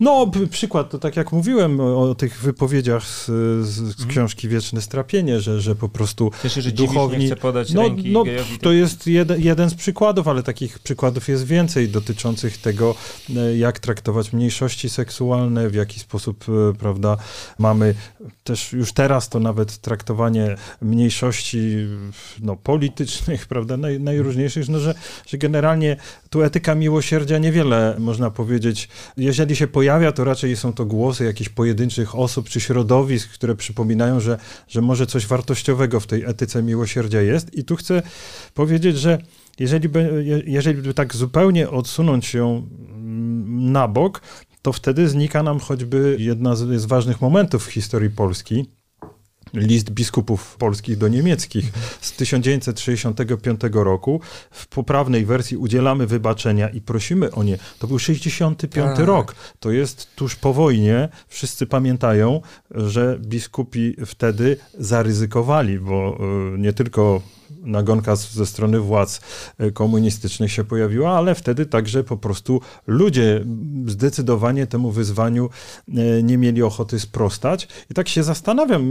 [0.01, 3.27] No, przykład, to tak jak mówiłem o, o tych wypowiedziach z,
[3.66, 4.09] z, mhm.
[4.09, 7.19] książki Wieczne Strapienie, że, że po prostu Cieszę, że duchowni...
[7.19, 8.25] nie chce podać no, ręki no,
[8.61, 12.95] To jest jeden, jeden z przykładów, ale takich przykładów jest więcej dotyczących tego,
[13.37, 17.16] e, jak traktować mniejszości seksualne, w jaki sposób, e, prawda,
[17.59, 17.95] mamy
[18.44, 21.86] też już teraz to nawet traktowanie mniejszości
[22.40, 24.94] no, politycznych, prawda, naj, najróżniejszych, no, że,
[25.26, 25.96] że generalnie
[26.30, 28.88] tu etyka miłosierdzia niewiele można powiedzieć.
[29.16, 34.20] Jeżeli się pojawia, to raczej są to głosy jakichś pojedynczych osób czy środowisk, które przypominają,
[34.20, 34.38] że,
[34.68, 37.54] że może coś wartościowego w tej etyce miłosierdzia jest.
[37.54, 38.02] I tu chcę
[38.54, 39.18] powiedzieć, że
[39.59, 44.20] jeżeli by, jeżeli by tak zupełnie odsunąć ją mm, na bok,
[44.62, 48.66] to wtedy znika nam choćby jedna z, z ważnych momentów w historii Polski,
[49.54, 54.20] list biskupów polskich do niemieckich z 1965 roku.
[54.50, 57.59] W poprawnej wersji udzielamy wybaczenia i prosimy o nie.
[57.78, 59.06] To był 65 tak.
[59.06, 59.34] rok.
[59.61, 61.09] To jest tuż po wojnie.
[61.28, 62.40] Wszyscy pamiętają,
[62.70, 66.18] że biskupi wtedy zaryzykowali, bo
[66.54, 67.22] e, nie tylko
[67.62, 69.20] nagonka ze strony władz
[69.59, 73.44] e, komunistycznych się pojawiła, ale wtedy także po prostu ludzie
[73.86, 75.50] zdecydowanie temu wyzwaniu
[75.88, 77.68] e, nie mieli ochoty sprostać.
[77.90, 78.82] I tak się zastanawiam,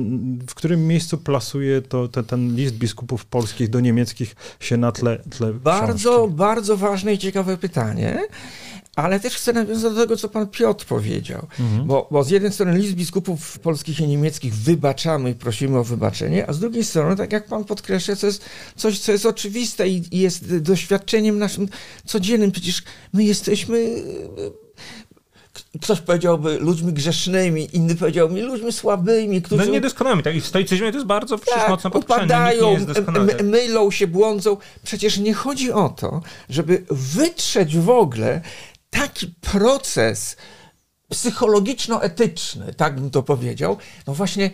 [0.48, 5.20] w którym miejscu plasuje to, te, ten list biskupów polskich do niemieckich się na tle,
[5.30, 6.36] tle Bardzo, książki.
[6.36, 8.20] bardzo ważne i ciekawe pytanie.
[8.98, 11.48] Ale też chcę nawiązać do tego, co pan Piotr powiedział.
[11.60, 11.88] Mhm.
[11.88, 16.50] Bo, bo z jednej strony list biskupów polskich i niemieckich wybaczamy i prosimy o wybaczenie,
[16.50, 18.46] a z drugiej strony, tak jak pan podkreśla, to jest
[18.76, 21.70] coś, co jest oczywiste i, i jest doświadczeniem naszym
[22.06, 22.52] codziennym.
[22.52, 22.84] Przecież
[23.14, 24.04] my jesteśmy
[25.82, 29.66] ktoś powiedziałby ludźmi grzesznymi, inny powiedziałby ludźmi słabymi, którzy...
[29.66, 32.78] No niedoskonałymi, tak i w stoicyzmie to jest bardzo tak, mocno upadają,
[33.44, 34.58] mylą się, błądzą.
[34.84, 38.42] Przecież nie chodzi o to, żeby wytrzeć w ogóle
[38.98, 40.36] taki proces
[41.10, 43.78] psychologiczno-etyczny, tak bym to powiedział,
[44.08, 44.52] no właśnie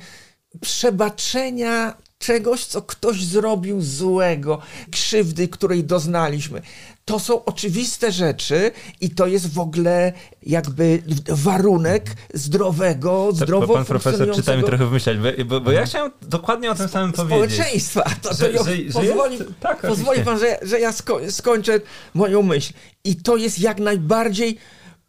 [0.62, 6.62] przebaczenia czegoś, co ktoś zrobił złego, krzywdy, której doznaliśmy.
[7.06, 14.36] To są oczywiste rzeczy i to jest w ogóle jakby warunek zdrowego, zdrowo Pan profesor
[14.36, 17.54] czyta mi trochę wymyślać, bo, bo, ja chciałem dokładnie o tym samym powiedzieć.
[17.54, 18.04] Społeczeństwa.
[18.22, 21.82] To, to że, że, pozwoli, że tak, pozwoli pan, że, że ja sko skończę
[22.14, 22.74] moją myśl.
[23.04, 24.58] I to jest jak najbardziej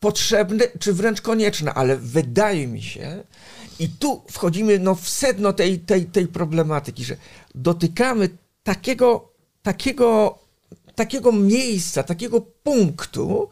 [0.00, 3.24] potrzebne, czy wręcz konieczne, ale wydaje mi się,
[3.78, 7.16] i tu wchodzimy no, w sedno tej, tej, tej problematyki, że
[7.54, 8.28] dotykamy
[8.62, 9.32] takiego,
[9.62, 10.38] takiego,
[10.94, 13.48] takiego miejsca, takiego punktu,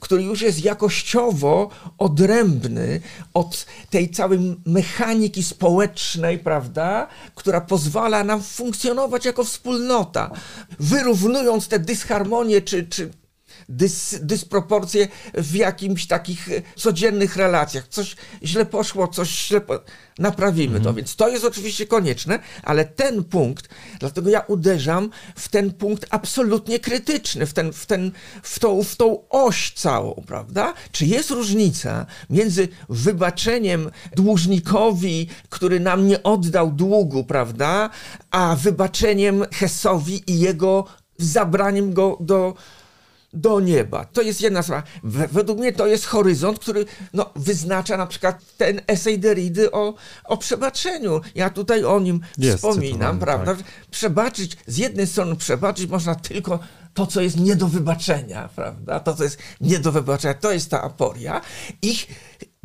[0.00, 3.00] który już jest jakościowo odrębny
[3.34, 10.30] od tej całej mechaniki społecznej, prawda, która pozwala nam funkcjonować jako wspólnota,
[10.80, 13.10] wyrównując te dysharmonie czy, czy
[13.68, 17.88] dys, dysproporcje w jakimś takich e, codziennych relacjach.
[17.88, 19.80] Coś źle poszło, coś źle po...
[20.18, 20.84] Naprawimy mhm.
[20.84, 23.68] to, więc to jest oczywiście konieczne, ale ten punkt,
[24.00, 28.12] dlatego ja uderzam w ten punkt absolutnie krytyczny, w, ten, w, ten,
[28.42, 30.74] w, tą, w tą oś całą, prawda?
[30.92, 37.90] Czy jest różnica między wybaczeniem dłużnikowi, który nam nie oddał długu, prawda,
[38.30, 40.84] a wybaczeniem Hesowi i jego
[41.18, 42.54] zabraniem go do,
[43.36, 44.04] do nieba.
[44.04, 44.82] To jest jedna sprawa.
[45.02, 50.36] Według mnie to jest horyzont, który no, wyznacza na przykład ten esej Derrida o, o
[50.36, 51.20] przebaczeniu.
[51.34, 53.54] Ja tutaj o nim jest, wspominam, prawda?
[53.54, 53.64] Tak.
[53.90, 56.58] Przebaczyć, z jednej strony przebaczyć można tylko
[56.94, 59.00] to, co jest nie do wybaczenia, prawda?
[59.00, 61.40] To, co jest nie do wybaczenia, to jest ta aporia.
[61.82, 62.06] Ich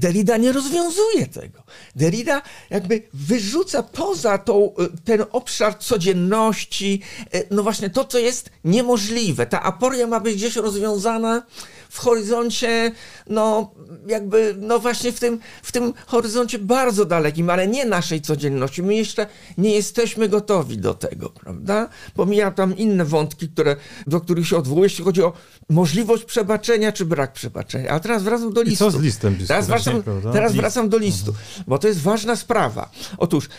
[0.01, 1.63] Derrida nie rozwiązuje tego.
[1.95, 7.01] Derrida jakby wyrzuca poza tą, y, ten obszar codzienności,
[7.35, 9.45] y, no właśnie to, co jest niemożliwe.
[9.45, 11.43] Ta aporia ma być gdzieś rozwiązana
[11.91, 12.91] w horyzoncie,
[13.27, 13.71] no
[14.07, 18.83] jakby, no właśnie w tym, w tym horyzoncie bardzo dalekim, ale nie naszej codzienności.
[18.83, 19.27] My jeszcze
[19.57, 21.89] nie jesteśmy gotowi do tego, prawda?
[22.13, 23.75] Pomijam tam inne wątki, które,
[24.07, 25.33] do których się odwołuje, jeśli chodzi o
[25.69, 27.89] możliwość przebaczenia czy brak przebaczenia.
[27.89, 28.87] A teraz wracam do listu.
[28.87, 29.37] I co z listem?
[29.47, 31.33] Teraz wracam, teraz wracam do listu,
[31.67, 32.89] bo to jest ważna sprawa.
[33.17, 33.49] Otóż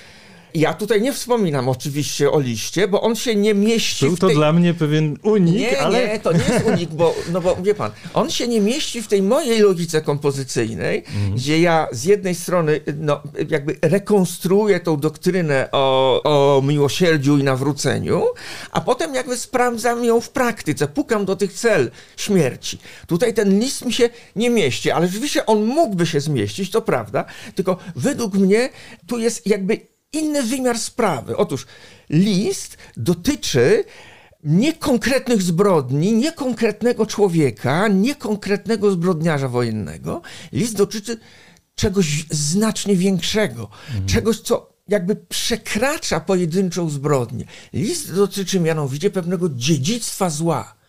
[0.55, 4.27] ja tutaj nie wspominam oczywiście o liście, bo on się nie mieści Był w to
[4.27, 4.37] tej...
[4.37, 6.09] dla mnie pewien unik, nie, ale...
[6.09, 9.09] Nie, to nie jest unik, bo, no bo wie pan, on się nie mieści w
[9.09, 11.35] tej mojej logice kompozycyjnej, mm.
[11.35, 18.25] gdzie ja z jednej strony no, jakby rekonstruuję tą doktrynę o, o miłosierdziu i nawróceniu,
[18.71, 22.79] a potem jakby sprawdzam ją w praktyce, pukam do tych cel śmierci.
[23.07, 27.25] Tutaj ten list mi się nie mieści, ale rzeczywiście on mógłby się zmieścić, to prawda,
[27.55, 28.69] tylko według mnie
[29.07, 31.37] tu jest jakby inny wymiar sprawy.
[31.37, 31.67] Otóż
[32.11, 33.85] list dotyczy
[34.45, 40.23] nie konkretnych zbrodni, nie konkretnego człowieka, nie konkretnego zbrodniarza wojennego.
[40.53, 41.19] List dotyczy
[41.75, 44.07] czegoś znacznie większego, mhm.
[44.07, 47.45] czegoś, co jakby przekracza pojedynczą zbrodnię.
[47.73, 50.82] List dotyczy mianowicie pewnego dziedzictwa zła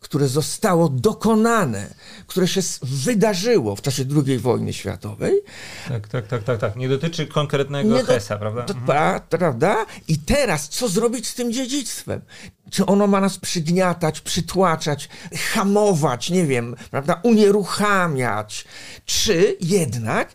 [0.00, 1.94] które zostało dokonane,
[2.26, 5.40] które się wydarzyło w czasie II wojny światowej.
[5.88, 6.76] Tak, tak, tak, tak, tak.
[6.76, 8.62] Nie dotyczy konkretnego Nie do, Hesa, prawda?
[8.62, 9.20] To, mhm.
[9.28, 9.86] Prawda?
[10.08, 12.20] I teraz co zrobić z tym dziedzictwem?
[12.70, 15.08] Czy ono ma nas przygniatać, przytłaczać,
[15.52, 18.64] hamować, nie wiem, prawda, unieruchamiać,
[19.06, 20.32] czy jednak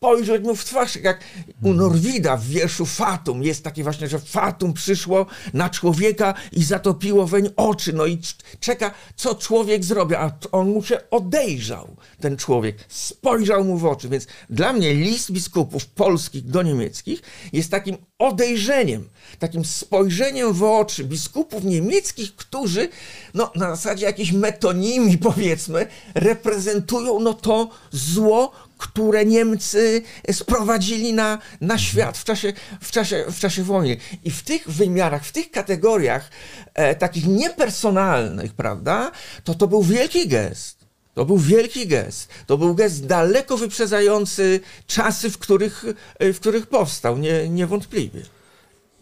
[0.00, 1.20] spojrzeć mu w twarz, jak
[1.62, 3.42] u Norwida w wierszu Fatum.
[3.42, 7.92] Jest takie właśnie, że Fatum przyszło na człowieka i zatopiło weń oczy.
[7.92, 8.18] No i
[8.60, 12.76] czeka, co człowiek zrobi, a on mu się odejrzał, ten człowiek.
[12.88, 14.08] Spojrzał mu w oczy.
[14.08, 17.22] Więc dla mnie list biskupów polskich do niemieckich
[17.52, 22.88] jest takim odejrzeniem, takim spojrzeniem w oczy biskupów niemieckich, którzy
[23.34, 30.02] no, na zasadzie jakiejś metonimii, powiedzmy, reprezentują no, to zło, które Niemcy
[30.32, 33.96] sprowadzili na, na świat w czasie, w, czasie, w czasie wojny.
[34.24, 36.30] I w tych wymiarach, w tych kategoriach
[36.74, 39.10] e, takich niepersonalnych, prawda,
[39.44, 40.80] to to był wielki gest.
[41.14, 42.28] To był wielki gest.
[42.46, 45.84] To był gest daleko wyprzedzający czasy, w których,
[46.18, 48.22] e, w których powstał, nie, niewątpliwie.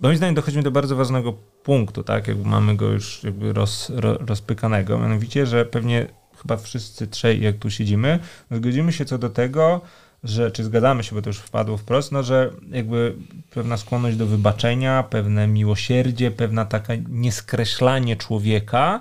[0.00, 2.28] Moim zdaniem dochodzimy do bardzo ważnego punktu, tak?
[2.28, 3.92] Jakby mamy go już jakby roz,
[4.26, 6.06] rozpykanego, mianowicie, że pewnie
[6.42, 8.18] chyba wszyscy trzej, jak tu siedzimy,
[8.50, 9.80] zgodzimy się co do tego,
[10.24, 13.14] że, czy zgadzamy się, bo to już wpadło wprost, no, że jakby
[13.50, 19.00] pewna skłonność do wybaczenia, pewne miłosierdzie, pewna taka nieskreślanie człowieka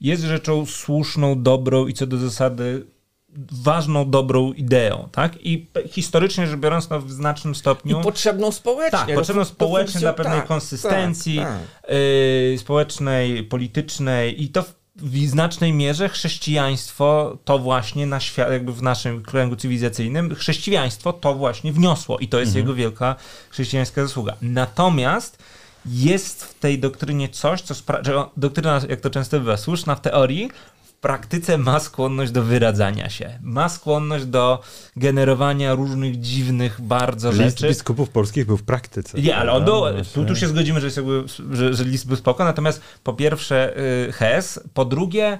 [0.00, 2.86] jest rzeczą słuszną, dobrą i co do zasady
[3.52, 5.32] ważną, dobrą ideą, tak?
[5.40, 8.00] I historycznie rzecz biorąc, no w znacznym stopniu...
[8.00, 8.98] I potrzebną społecznie.
[8.98, 11.48] Tak, potrzebną społecznie dla pewnej tak, konsystencji tak,
[11.82, 11.90] tak.
[12.52, 14.74] Yy, społecznej, politycznej i to w
[15.26, 21.72] znacznej mierze chrześcijaństwo to właśnie na świat, jakby w naszym kręgu cywilizacyjnym, chrześcijaństwo to właśnie
[21.72, 22.64] wniosło i to jest mhm.
[22.64, 23.16] jego wielka
[23.50, 24.36] chrześcijańska zasługa.
[24.42, 25.38] Natomiast
[25.86, 30.50] jest w tej doktrynie coś, co sprawia, doktryna, jak to często bywa, słuszna w teorii,
[31.06, 33.38] praktyce ma skłonność do wyradzania się.
[33.42, 34.62] Ma skłonność do
[34.96, 37.66] generowania różnych dziwnych bardzo list rzeczy.
[37.66, 39.20] List biskupów polskich był w praktyce.
[39.20, 39.82] Nie, ale on był,
[40.14, 41.24] tu, tu się zgodzimy, że, jakby,
[41.56, 43.78] że, że list był spoko, natomiast po pierwsze
[44.08, 45.38] y, Hes, po drugie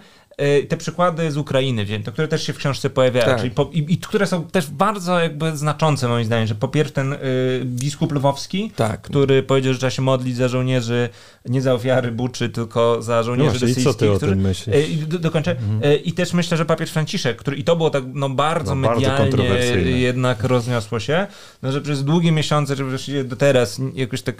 [0.68, 3.38] te przykłady z Ukrainy wzięte, które też się w książce pojawiają, tak.
[3.38, 6.94] czyli po, i, i, które są też bardzo jakby znaczące moim zdaniem, że po pierwsze
[6.94, 7.18] ten y,
[7.64, 9.00] biskup Lwowski, tak.
[9.00, 11.08] który powiedział, że trzeba się modlić za żołnierzy,
[11.44, 14.76] nie za ofiary Buczy, tylko za żołnierzy no i co ty o tym myślisz?
[14.76, 15.50] Y, do, dokończę.
[15.50, 15.92] Mhm.
[15.92, 18.90] Y, I też myślę, że papież Franciszek, który i to było tak no, bardzo no,
[18.90, 21.26] medialnie bardzo jednak rozniosło się,
[21.62, 24.36] no, że przez długie miesiące, że właściwie do teraz jakoś tak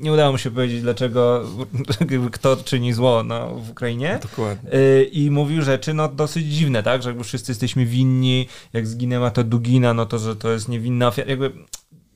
[0.00, 1.44] nie udało mu się powiedzieć, dlaczego
[2.32, 4.18] kto czyni zło no, w Ukrainie.
[4.22, 4.70] Dokładnie.
[5.12, 9.44] I mówił rzeczy no dosyć dziwne, tak, że jakby wszyscy jesteśmy winni, jak zginęła to
[9.44, 11.52] Dugina, no to, że to jest niewinna ofiara, jakby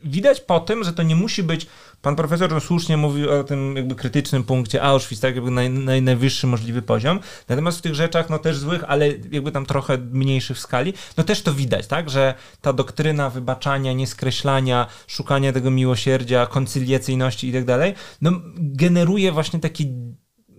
[0.05, 1.67] widać po tym, że to nie musi być,
[2.03, 5.35] pan profesor no słusznie mówił o tym jakby krytycznym punkcie Auschwitz, tak?
[5.35, 9.53] Jakby naj, naj, najwyższy możliwy poziom, natomiast w tych rzeczach no też złych, ale jakby
[9.53, 14.87] tam trochę mniejszych w skali, no też to widać, tak, że ta doktryna wybaczania, nieskreślania,
[15.07, 19.93] szukania tego miłosierdzia, koncyliacyjności i tak dalej, no generuje właśnie taki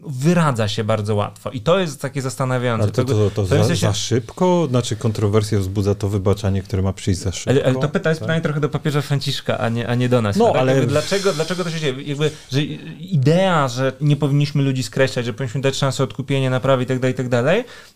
[0.08, 1.52] wyradza się bardzo łatwo.
[1.52, 2.84] I to jest takie zastanawiające.
[2.84, 4.68] Ale to, to, to, to za, sensie- za szybko?
[4.70, 7.52] Znaczy kontrowersję wzbudza to wybaczanie, które ma przyjść za szybko?
[7.52, 8.44] Ale, ale to pytanie jest Tak?
[8.44, 10.36] trochę do papieża Franciszka, a nie, a nie do nas.
[10.36, 10.56] No, tak?
[10.62, 12.02] ale- Jakby dlaczego, dlaczego to się dzieje?
[12.02, 12.62] Jakby, że
[13.00, 17.14] idea, że nie powinniśmy ludzi skreślać, że powinniśmy dać szansę odkupienia, naprawy i tak dalej,
[17.14, 17.28] i tak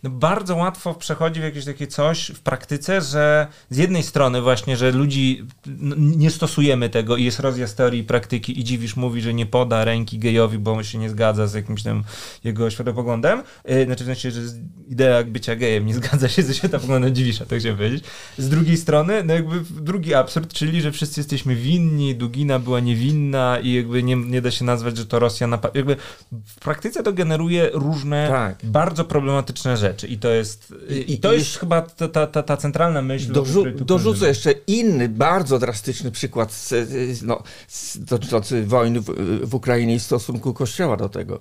[0.04, 4.78] no bardzo łatwo przechodzi w jakieś takie coś w praktyce, że z jednej strony właśnie,
[4.78, 9.22] że ludzi no, nie stosujemy tego i jest rozjazd teorii i praktyki i dziwisz mówi,
[9.22, 11.99] że nie poda ręki gejowi, bo on się nie zgadza z jakimś tam
[12.44, 13.44] jego światopoglądem.
[13.68, 14.42] Yy, znaczy w sensie, że
[14.88, 18.04] idea bycia gejem nie zgadza się ze światopoglądem dziwisza, tak chciałem powiedzieć.
[18.38, 23.60] Z drugiej strony, no jakby drugi absurd, czyli, że wszyscy jesteśmy winni, Dugina była niewinna
[23.60, 25.78] i jakby nie, nie da się nazwać, że to Rosja napadła.
[25.78, 25.96] Jakby
[26.46, 28.58] w praktyce to generuje różne Tak.
[28.64, 32.44] bardzo problematyczne rzeczy i to jest, i, I- to jest jeszcze- chyba ta, ta, ta,
[32.44, 33.32] ta centralna myśl.
[33.34, 39.06] Dorzu- dorzucę jeszcze inny, bardzo drastyczny przykład z- no, z, dotyczący wojny w,
[39.44, 41.40] w Ukrainie i stosunku Kościoła do tego.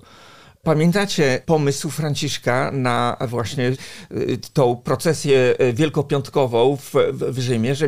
[0.63, 3.71] Pamiętacie pomysł Franciszka na właśnie
[4.11, 7.87] y, tą procesję y, wielkopiątkową w, w, Rzymie, że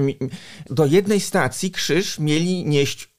[0.70, 3.12] do jednej stacji krzyż mieli nieść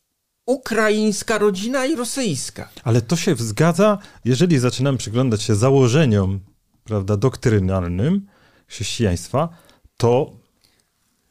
[0.47, 2.69] ukraińska rodzina i rosyjska.
[2.85, 6.41] Ale to się zgadza, jeżeli zaczynamy przyglądać się założeniom,
[6.85, 8.27] prawda, doktrynalnym
[8.67, 9.49] chrześcijaństwa,
[9.97, 10.33] to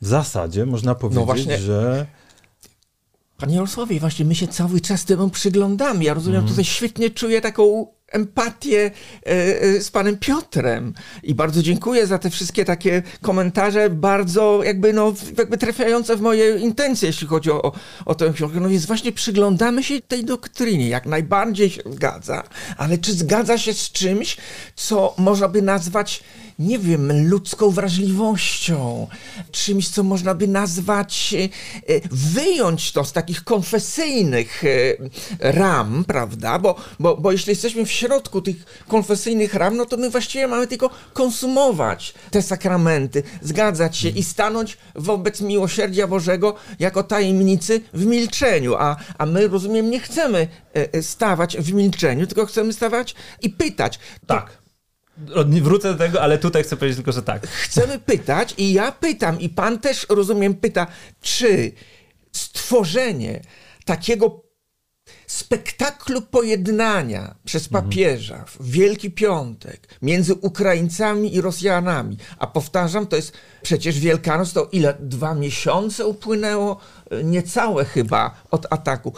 [0.02, 2.06] w zasadzie można powiedzieć, właśnie- że
[3.38, 6.04] Panie Jarosławie, właśnie my się cały czas temu przyglądamy.
[6.04, 8.92] Ja rozumiem, tutaj świetnie czuję taką empatię
[9.26, 10.94] e, e, z panem Piotrem.
[11.24, 16.60] I bardzo dziękuję za te wszystkie takie komentarze, bardzo jakby, no, jakby trafiające w moje
[16.60, 17.72] intencje, jeśli chodzi o, o,
[18.06, 18.60] o tę książkę.
[18.60, 22.44] No więc właśnie przyglądamy się tej doktrynie, jak najbardziej się zgadza,
[22.78, 24.38] ale czy zgadza się z czymś,
[24.76, 26.24] co można by nazwać
[26.62, 29.08] nie wiem, ludzką wrażliwością,
[29.52, 31.44] czymś, co można by nazwać, e,
[31.96, 34.70] e, wyjąć to z takich konfesyjnych e,
[35.40, 36.60] ram, prawda?
[36.60, 40.68] Bo, bo, bo jeśli jesteśmy w środku tych konfesyjnych ram, no to my właściwie mamy
[40.68, 48.76] tylko konsumować te sakramenty, zgadzać się i stanąć wobec miłosierdzia Bożego jako tajemnicy w milczeniu.
[48.76, 50.48] A, a my, rozumiem, nie chcemy
[51.02, 54.00] stawać w milczeniu, tylko chcemy stawać i pytać.
[54.28, 54.61] Tak.
[55.62, 57.48] Wrócę do tego, ale tutaj chcę powiedzieć tylko, że tak.
[57.48, 60.88] chcemy pytać i ja pytam i pan też, rozumiem, pyta,
[61.22, 61.72] czy
[62.32, 63.42] stworzenie
[63.86, 64.52] takiego
[65.28, 73.34] spektaklu pojednania przez papieża w Wielki Piątek między Ukraińcami i Rosjanami, a powtarzam, to jest
[73.62, 74.98] przecież Wielkanoc, to ile?
[75.00, 76.78] Dwa miesiące upłynęło?
[77.12, 79.14] E, Niecałe chyba od ataku.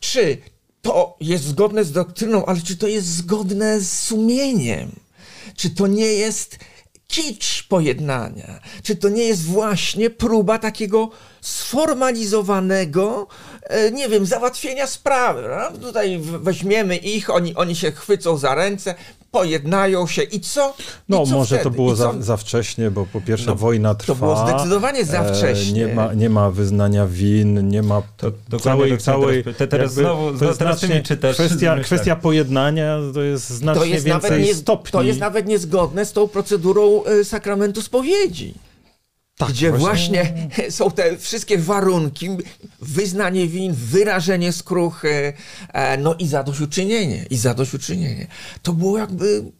[0.00, 0.38] Czy
[0.82, 5.05] to jest zgodne z doktryną, ale czy to jest zgodne z sumieniem?
[5.56, 6.58] Czy to nie jest
[7.08, 8.60] kicz pojednania?
[8.82, 13.26] Czy to nie jest właśnie próba takiego sformalizowanego,
[13.62, 15.48] e, nie wiem, załatwienia sprawy?
[15.48, 15.78] No?
[15.78, 18.94] Tutaj weźmiemy ich, oni, oni się chwycą za ręce,
[19.40, 20.74] pojednają się i co?
[21.08, 21.76] no I co może to wtedy?
[21.76, 22.12] było I co?
[22.12, 24.14] za, za wcześnie, bo po pierwsze No, wojna trwa.
[24.14, 25.72] to było zdecydowanie za e, wcześnie.
[25.86, 29.96] Nie ma, nie ma wyznania win, nie ma To dokładnie całej, całej teraz- te- teraz
[29.96, 34.46] jakby znowu- to znacznie- czytasz, Kwestia, kwestia pojednania to jest znacznie to jest, więcej nawet
[34.46, 34.92] nie, stopni.
[34.92, 38.54] to jest nawet niezgodne z tą procedurą e, sakramentu spowiedzi.
[39.38, 40.48] Tak, gdzie właśnie...
[40.70, 42.28] są te wszystkie warunki,
[42.80, 45.32] wyznanie win, wyrażenie skruchy,
[45.72, 48.26] e, no i zadośćuczynienie, i zadośćuczynienie.
[48.62, 49.52] To było jakby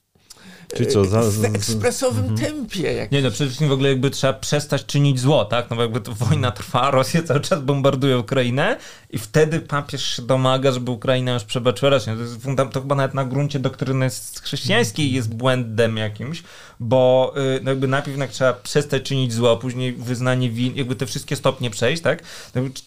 [0.74, 2.92] Czy co, za, w z, z, ekspresowym tempie.
[2.92, 3.12] Jak...
[3.12, 5.70] Nie no, przede wszystkim w ogóle jakby trzeba przestać czynić zło, tak?
[5.70, 8.76] No bo jakby to wojna trwa, Rosja cały czas bombarduje Ukrainę
[9.10, 12.16] i wtedy papież się domaga, żeby Ukraina już przebaczyła Rosję.
[12.16, 14.08] To, jest, to chyba nawet na gruncie doktryny
[14.42, 16.42] chrześcijańskiej jest błędem jakimś,
[16.80, 21.06] bo y, no jakby najpierw jednak trzeba przestać czynić zło, później wyznanie win, jakby te
[21.06, 22.22] wszystkie stopnie przejść, tak?
[22.54, 22.80] No jakby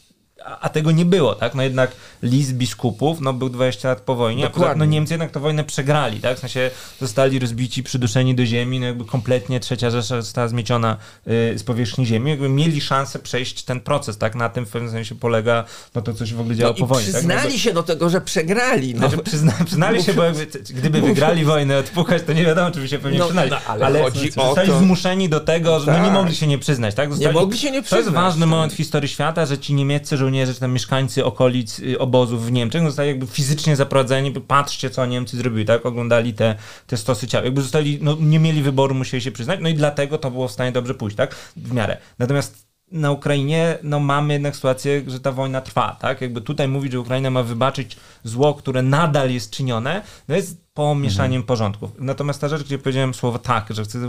[0.46, 1.56] a, a tego nie było, tak?
[1.56, 1.92] No jednak
[2.24, 5.64] list biskupów, no był 20 lat po wojnie, a poza, no Niemcy jednak tę wojnę
[5.64, 6.38] przegrali, tak?
[6.38, 6.72] W sensie
[7.02, 12.06] zostali rozbici, przyduszeni do ziemi, no jakby kompletnie trzecia Rzesza została zmieciona y, z powierzchni
[12.06, 14.36] ziemi, jakby mieli szansę przejść ten proces, tak?
[14.36, 15.64] Na tym w pewnym sensie polega
[15.96, 17.14] no to, co się w ogóle działo No po wojnie, tak?
[17.14, 18.94] No przyznali jakby, się do tego, że przegrali.
[18.96, 19.00] No.
[19.10, 22.88] znaczy, przyzna, przyznali się, bo jakby, gdyby wygrali wojnę odpukać, to nie wiadomo, czy by
[22.88, 23.52] się pewnie No, przyznali.
[23.52, 26.14] no, ale chodzi o zostali to- zmuszeni do tego, że no, nie Tak.
[26.14, 27.10] mogli się nie przyznać, tak?
[27.14, 28.50] Zostali, mogli się nie To jest przyznać, ważny tak.
[28.50, 32.52] moment w historii świata, że ci niemieccy żołnierze, czy tam mieszkańcy okolic y, obozów w
[32.52, 35.86] Niemczech zostali jakby fizycznie zaprowadzeni, patrzcie, co Niemcy zrobili, tak?
[35.86, 36.56] Oglądali te,
[36.88, 37.46] te stosy ciała.
[37.46, 40.52] Jakby zostali, no nie mieli wyboru, musieli się przyznać, no i dlatego to było w
[40.52, 41.36] stanie dobrze pójść, tak?
[41.56, 41.98] W miarę.
[42.20, 46.22] Natomiast na Ukrainie no, mamy jednak sytuację, że ta wojna trwa, tak?
[46.22, 51.44] Jakby tutaj mówić, że Ukraina ma wybaczyć zło, które nadal jest czynione, no jest pomieszaniem
[51.44, 51.92] porządków.
[52.00, 54.00] Natomiast ta rzecz, gdzie powiedziałem słowo tak, że chcę...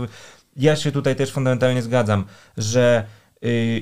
[0.55, 2.25] Ja się tutaj też fundamentalnie zgadzam,
[2.57, 3.05] że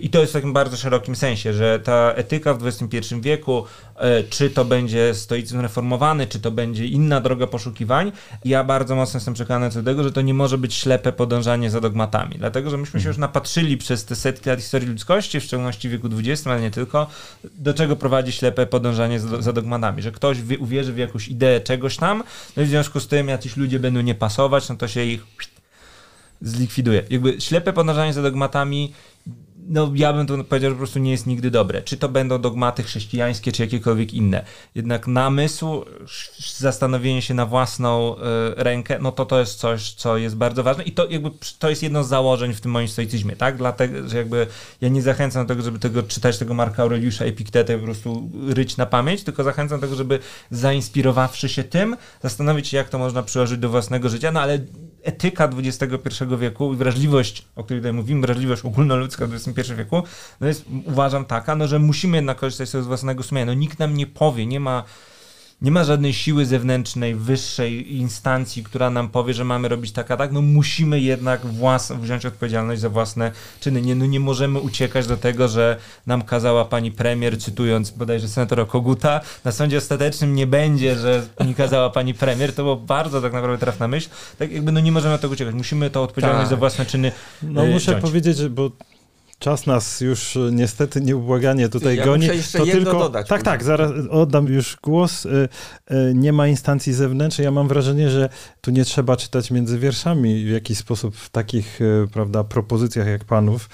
[0.02, 3.66] I to jest w takim bardzo szerokim sensie, że ta etyka w XXI wieku,
[4.02, 8.12] yy, czy to będzie stoicyzm reformowany, czy to będzie inna droga poszukiwań,
[8.46, 11.70] ja bardzo mocno jestem przekonany co do tego, że to nie może być ślepe podążanie
[11.70, 12.36] za dogmatami.
[12.38, 15.92] Dlatego, że myśmy się już napatrzyli przez te setki lat historii ludzkości, w szczególności w
[15.92, 17.08] wieku XX, ale nie tylko,
[17.44, 20.02] do czego prowadzi ślepe podążanie za, za dogmatami.
[20.02, 22.24] Że ktoś uwierzy w jakąś ideę czegoś tam,
[22.58, 25.26] no i w związku z tym jacyś ludzie będą nie pasować, no to się ich
[26.42, 27.04] zlikwiduje.
[27.10, 28.94] Jakby ślepe podążanie za dogmatami
[29.70, 31.82] no ja bym to powiedział, że po prostu nie jest nigdy dobre.
[31.82, 34.46] Czy to będą dogmaty chrześcijańskie, czy jakiekolwiek inne.
[34.76, 35.86] Jednak namysł,
[36.58, 38.20] zastanowienie się na własną y,
[38.56, 41.84] rękę, no to to jest coś, co jest bardzo ważne i to jakby to jest
[41.84, 43.58] jedno z założeń w tym moim stoicyzmie, tak?
[43.58, 44.48] Dlatego, że jakby
[44.82, 48.78] ja nie zachęcam do tego, żeby tego czytać tego Marka Aureliusza Epiktetę po prostu ryć
[48.78, 50.20] na pamięć, tylko zachęcam do tego, żeby
[50.52, 54.60] zainspirowawszy się tym, zastanowić się, jak to można przyłożyć do własnego życia, no ale
[55.04, 60.04] etyka XXI wieku i wrażliwość, o której tutaj mówimy, wrażliwość ogólnoludzka w XXI wieku,
[60.42, 63.46] no jest uważam taka, no, że musimy jednak korzystać z własnego sumienia.
[63.46, 64.84] No nikt nam nie powie, nie ma
[65.62, 70.18] nie ma żadnej siły zewnętrznej, wyższej instancji, która nam powie, że mamy robić tak, a
[70.18, 70.32] tak.
[70.32, 73.82] No musimy jednak włas- wziąć odpowiedzialność za własne czyny.
[73.82, 78.66] Nie, no nie możemy uciekać do tego, że nam kazała pani premier, cytując bodajże senatora
[78.66, 82.54] Koguta, na sądzie ostatecznym nie będzie, że mi kazała pani premier.
[82.54, 84.10] To było bardzo tak naprawdę trafna myśl.
[84.38, 85.56] Tak jakby no nie możemy od tego uciekać.
[85.56, 86.50] Musimy tą odpowiedzialność tak.
[86.50, 87.12] za własne czyny
[87.44, 88.02] No y, muszę wziąć.
[88.02, 88.72] powiedzieć, bo
[89.40, 92.28] Czas nas już e, niestety nieubłaganie tutaj ja goni.
[92.28, 93.00] To jedno tylko.
[93.00, 93.28] dodać.
[93.28, 95.26] Tak, tak, zaraz oddam już głos.
[95.26, 95.30] E,
[95.88, 97.46] e, Nie ma instancji zewnętrznej.
[97.46, 98.30] Ja mam wrażenie, że
[98.62, 101.80] tu nie trzeba czytać między wierszami, w jaki sposób w takich
[102.14, 103.70] prawda, propozycjach jak panów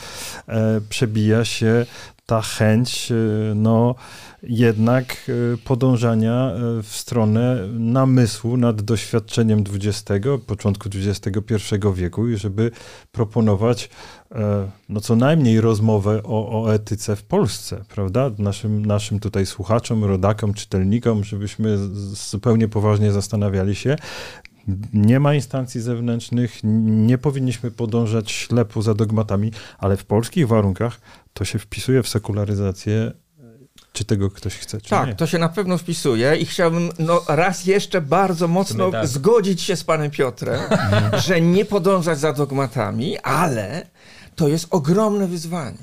[0.89, 1.85] przebija się
[2.25, 3.13] ta chęć,
[3.55, 3.95] no
[4.43, 5.31] jednak
[5.63, 6.51] podążania
[6.83, 10.03] w stronę namysłu nad doświadczeniem XX,
[10.47, 11.55] początku XXI
[11.93, 12.71] wieku i żeby
[13.11, 13.89] proponować
[14.89, 18.31] no co najmniej rozmowę o, o etyce w Polsce, prawda?
[18.37, 21.77] Naszym, naszym tutaj słuchaczom, rodakom, czytelnikom, żebyśmy
[22.31, 23.95] zupełnie poważnie zastanawiali się.
[24.93, 30.99] Nie ma instancji zewnętrznych, nie powinniśmy podążać ślepo za dogmatami, ale w polskich warunkach
[31.33, 33.11] to się wpisuje w sekularyzację
[33.93, 35.15] czy tego ktoś chce, czy tak, nie.
[35.15, 39.07] to się na pewno wpisuje i chciałbym no, raz jeszcze bardzo mocno tak.
[39.07, 40.61] zgodzić się z panem Piotrem,
[41.25, 43.87] że nie podążać za dogmatami, ale
[44.35, 45.77] to jest ogromne wyzwanie.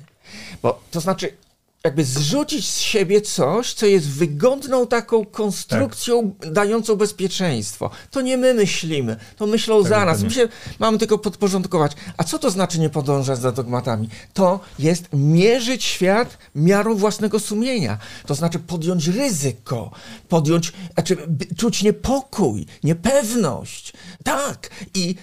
[0.62, 1.36] Bo to znaczy,
[1.84, 6.52] jakby zrzucić z siebie coś, co jest wygodną taką konstrukcją tak.
[6.52, 7.90] dającą bezpieczeństwo.
[8.10, 10.22] To nie my myślimy, to myślą tak, za nas.
[10.22, 10.48] My się
[10.78, 11.92] mamy tylko podporządkować.
[12.16, 14.08] A co to znaczy nie podążać za dogmatami?
[14.32, 17.98] To jest mierzyć świat miarą własnego sumienia.
[18.26, 19.90] To znaczy podjąć ryzyko,
[20.28, 21.16] podjąć, znaczy
[21.56, 23.92] czuć niepokój, niepewność.
[24.24, 24.70] Tak.
[24.94, 25.14] I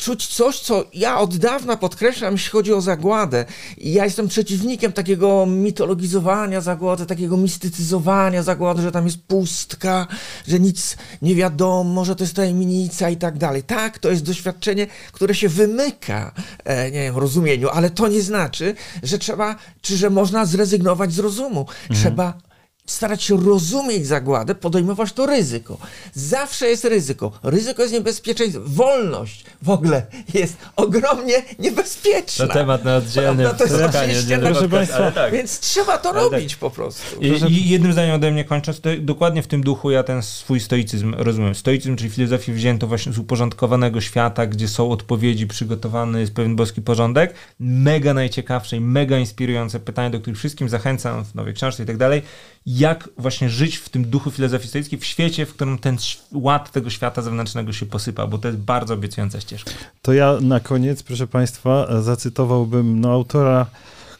[0.00, 3.44] czuć coś, co ja od dawna podkreślam, jeśli chodzi o zagładę.
[3.78, 10.06] Ja jestem przeciwnikiem takiego mitologizowania zagłady, takiego mistycyzowania zagłady, że tam jest pustka,
[10.48, 13.62] że nic nie wiadomo, że to jest tajemnica i tak dalej.
[13.62, 16.32] Tak, to jest doświadczenie, które się wymyka,
[16.64, 21.18] e, nie wiem, rozumieniu, ale to nie znaczy, że trzeba, czy że można zrezygnować z
[21.18, 21.60] rozumu.
[21.60, 22.00] Mhm.
[22.00, 22.49] Trzeba
[22.90, 25.78] starać się rozumieć zagładę, podejmować to ryzyko.
[26.14, 27.32] Zawsze jest ryzyko.
[27.42, 28.60] Ryzyko jest niebezpieczeństwo.
[28.64, 32.46] Wolność w ogóle jest ogromnie niebezpieczna.
[32.46, 34.14] To temat na oddzielne no, to jest spotkanie.
[34.42, 35.32] Proszę Państwa, tak.
[35.32, 36.60] Więc trzeba to ale robić tak.
[36.60, 37.20] po prostu.
[37.20, 41.14] I, I, jednym zdaniem ode mnie kończąc, dokładnie w tym duchu ja ten swój stoicyzm
[41.18, 41.54] rozumiem.
[41.54, 46.82] Stoicyzm, czyli filozofię wzięto właśnie z uporządkowanego świata, gdzie są odpowiedzi, przygotowany jest pewien boski
[46.82, 47.34] porządek.
[47.60, 51.96] Mega najciekawsze i mega inspirujące pytanie, do których wszystkim zachęcam w nowej książce i tak
[51.96, 52.22] dalej
[52.66, 55.96] jak właśnie żyć w tym duchu filozofii w świecie, w którym ten
[56.32, 59.70] ład tego świata zewnętrznego się posypał, bo to jest bardzo obiecująca ścieżka.
[60.02, 63.66] To ja na koniec, proszę Państwa, zacytowałbym no, autora,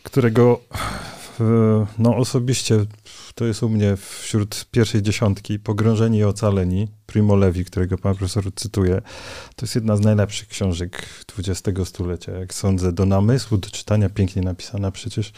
[0.02, 0.60] którego
[1.98, 2.86] no, osobiście
[3.34, 8.54] to jest u mnie wśród pierwszej dziesiątki Pogrążeni i ocaleni Primo Levi, którego pan profesor
[8.54, 9.02] cytuje.
[9.56, 11.06] To jest jedna z najlepszych książek
[11.38, 15.32] XX stulecia, jak sądzę, do namysłu, do czytania, pięknie napisana przecież.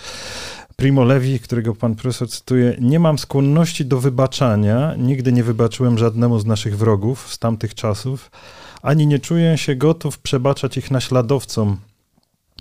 [0.76, 6.38] Primo Levi, którego pan profesor cytuje, nie mam skłonności do wybaczania, nigdy nie wybaczyłem żadnemu
[6.38, 8.30] z naszych wrogów z tamtych czasów,
[8.82, 11.76] ani nie czuję się gotów przebaczać ich naśladowcom,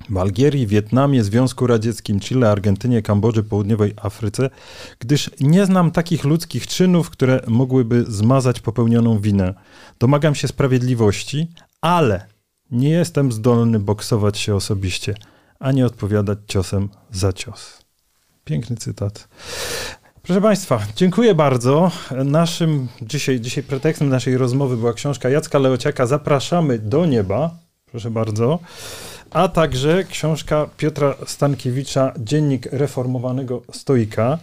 [0.09, 4.49] w Algierii, Wietnamie, Związku Radzieckim, Chile, Argentynie, Kambodży, Południowej Afryce,
[4.99, 9.53] gdyż nie znam takich ludzkich czynów, które mogłyby zmazać popełnioną winę.
[9.99, 11.47] Domagam się sprawiedliwości,
[11.81, 12.25] ale
[12.71, 15.15] nie jestem zdolny boksować się osobiście,
[15.59, 17.81] ani odpowiadać ciosem za cios.
[18.45, 19.27] Piękny cytat.
[20.21, 21.91] Proszę Państwa, dziękuję bardzo.
[22.25, 27.55] Naszym dzisiaj, dzisiaj pretekstem naszej rozmowy była książka Jacka Leociaka Zapraszamy do nieba.
[27.85, 28.59] Proszę bardzo.
[29.31, 34.37] a także książka Piotra Stankiewicza Dziennik reformowanego stoika.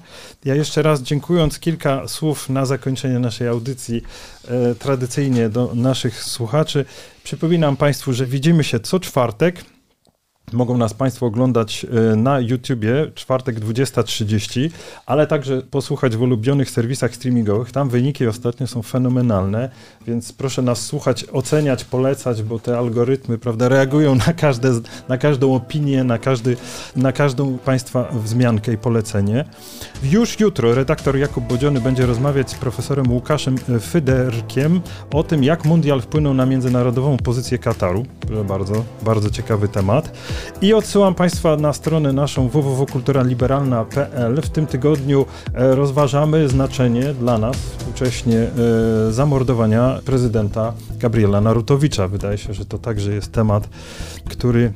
[0.44, 4.02] Ja jeszcze raz dziękując kilka słów na zakończenie naszej audycji
[4.48, 6.84] e, tradycyjnie do naszych słuchaczy,
[7.24, 9.64] przypominam Państwu, że widzimy się co czwartek
[10.52, 14.70] Mogą nas Państwo oglądać e, na YouTubie, czwartek 20.30,
[15.06, 17.72] ale także posłuchać w ulubionych serwisach streamingowych.
[17.72, 19.70] Tam wyniki ostatnio są fenomenalne,
[20.06, 24.70] więc proszę nas słuchać, oceniać, polecać, bo te algorytmy prawda, reagują na, każde,
[25.08, 26.56] na każdą opinię, na, każdy,
[26.96, 29.44] na każdą Państwa wzmiankę i polecenie.
[30.02, 34.80] Już jutro redaktor Jakub Bodziony będzie rozmawiać z profesorem Łukaszem Fyderkiem
[35.12, 38.06] o tym, jak mundial wpłynął na międzynarodową pozycję Kataru.
[38.20, 40.12] Proszę bardzo, bardzo ciekawy temat.
[40.62, 44.42] I odsyłam Państwa na stronę naszą www.kulturaliberalna.pl.
[44.42, 52.08] W tym tygodniu e, rozważamy znaczenie dla nas współcześnie e, zamordowania prezydenta Gabriela Narutowicza.
[52.08, 53.68] Wydaje się, że to także jest temat,
[54.30, 54.72] który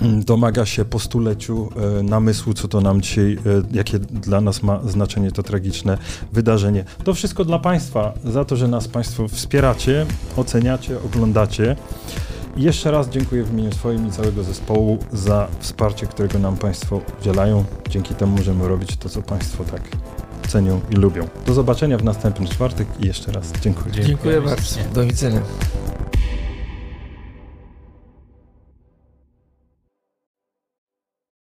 [0.00, 1.68] mm, domaga się po stuleciu
[1.98, 3.38] e, namysłu, co to nam dzisiaj,
[3.72, 5.98] jakie dla nas ma znaczenie to tragiczne
[6.32, 6.84] wydarzenie.
[7.04, 10.06] To wszystko dla Państwa, za to, że nas Państwo wspieracie,
[10.36, 11.76] oceniacie, oglądacie.
[12.56, 17.64] Jeszcze raz dziękuję w imieniu swoim i całego zespołu za wsparcie, którego nam Państwo udzielają.
[17.88, 19.82] Dzięki temu możemy robić to, co Państwo tak
[20.48, 21.28] cenią i lubią.
[21.46, 23.94] Do zobaczenia w następny czwartek i jeszcze raz dziękuję.
[23.94, 24.80] Dziękuję, dziękuję bardzo.
[24.94, 25.40] Do widzenia.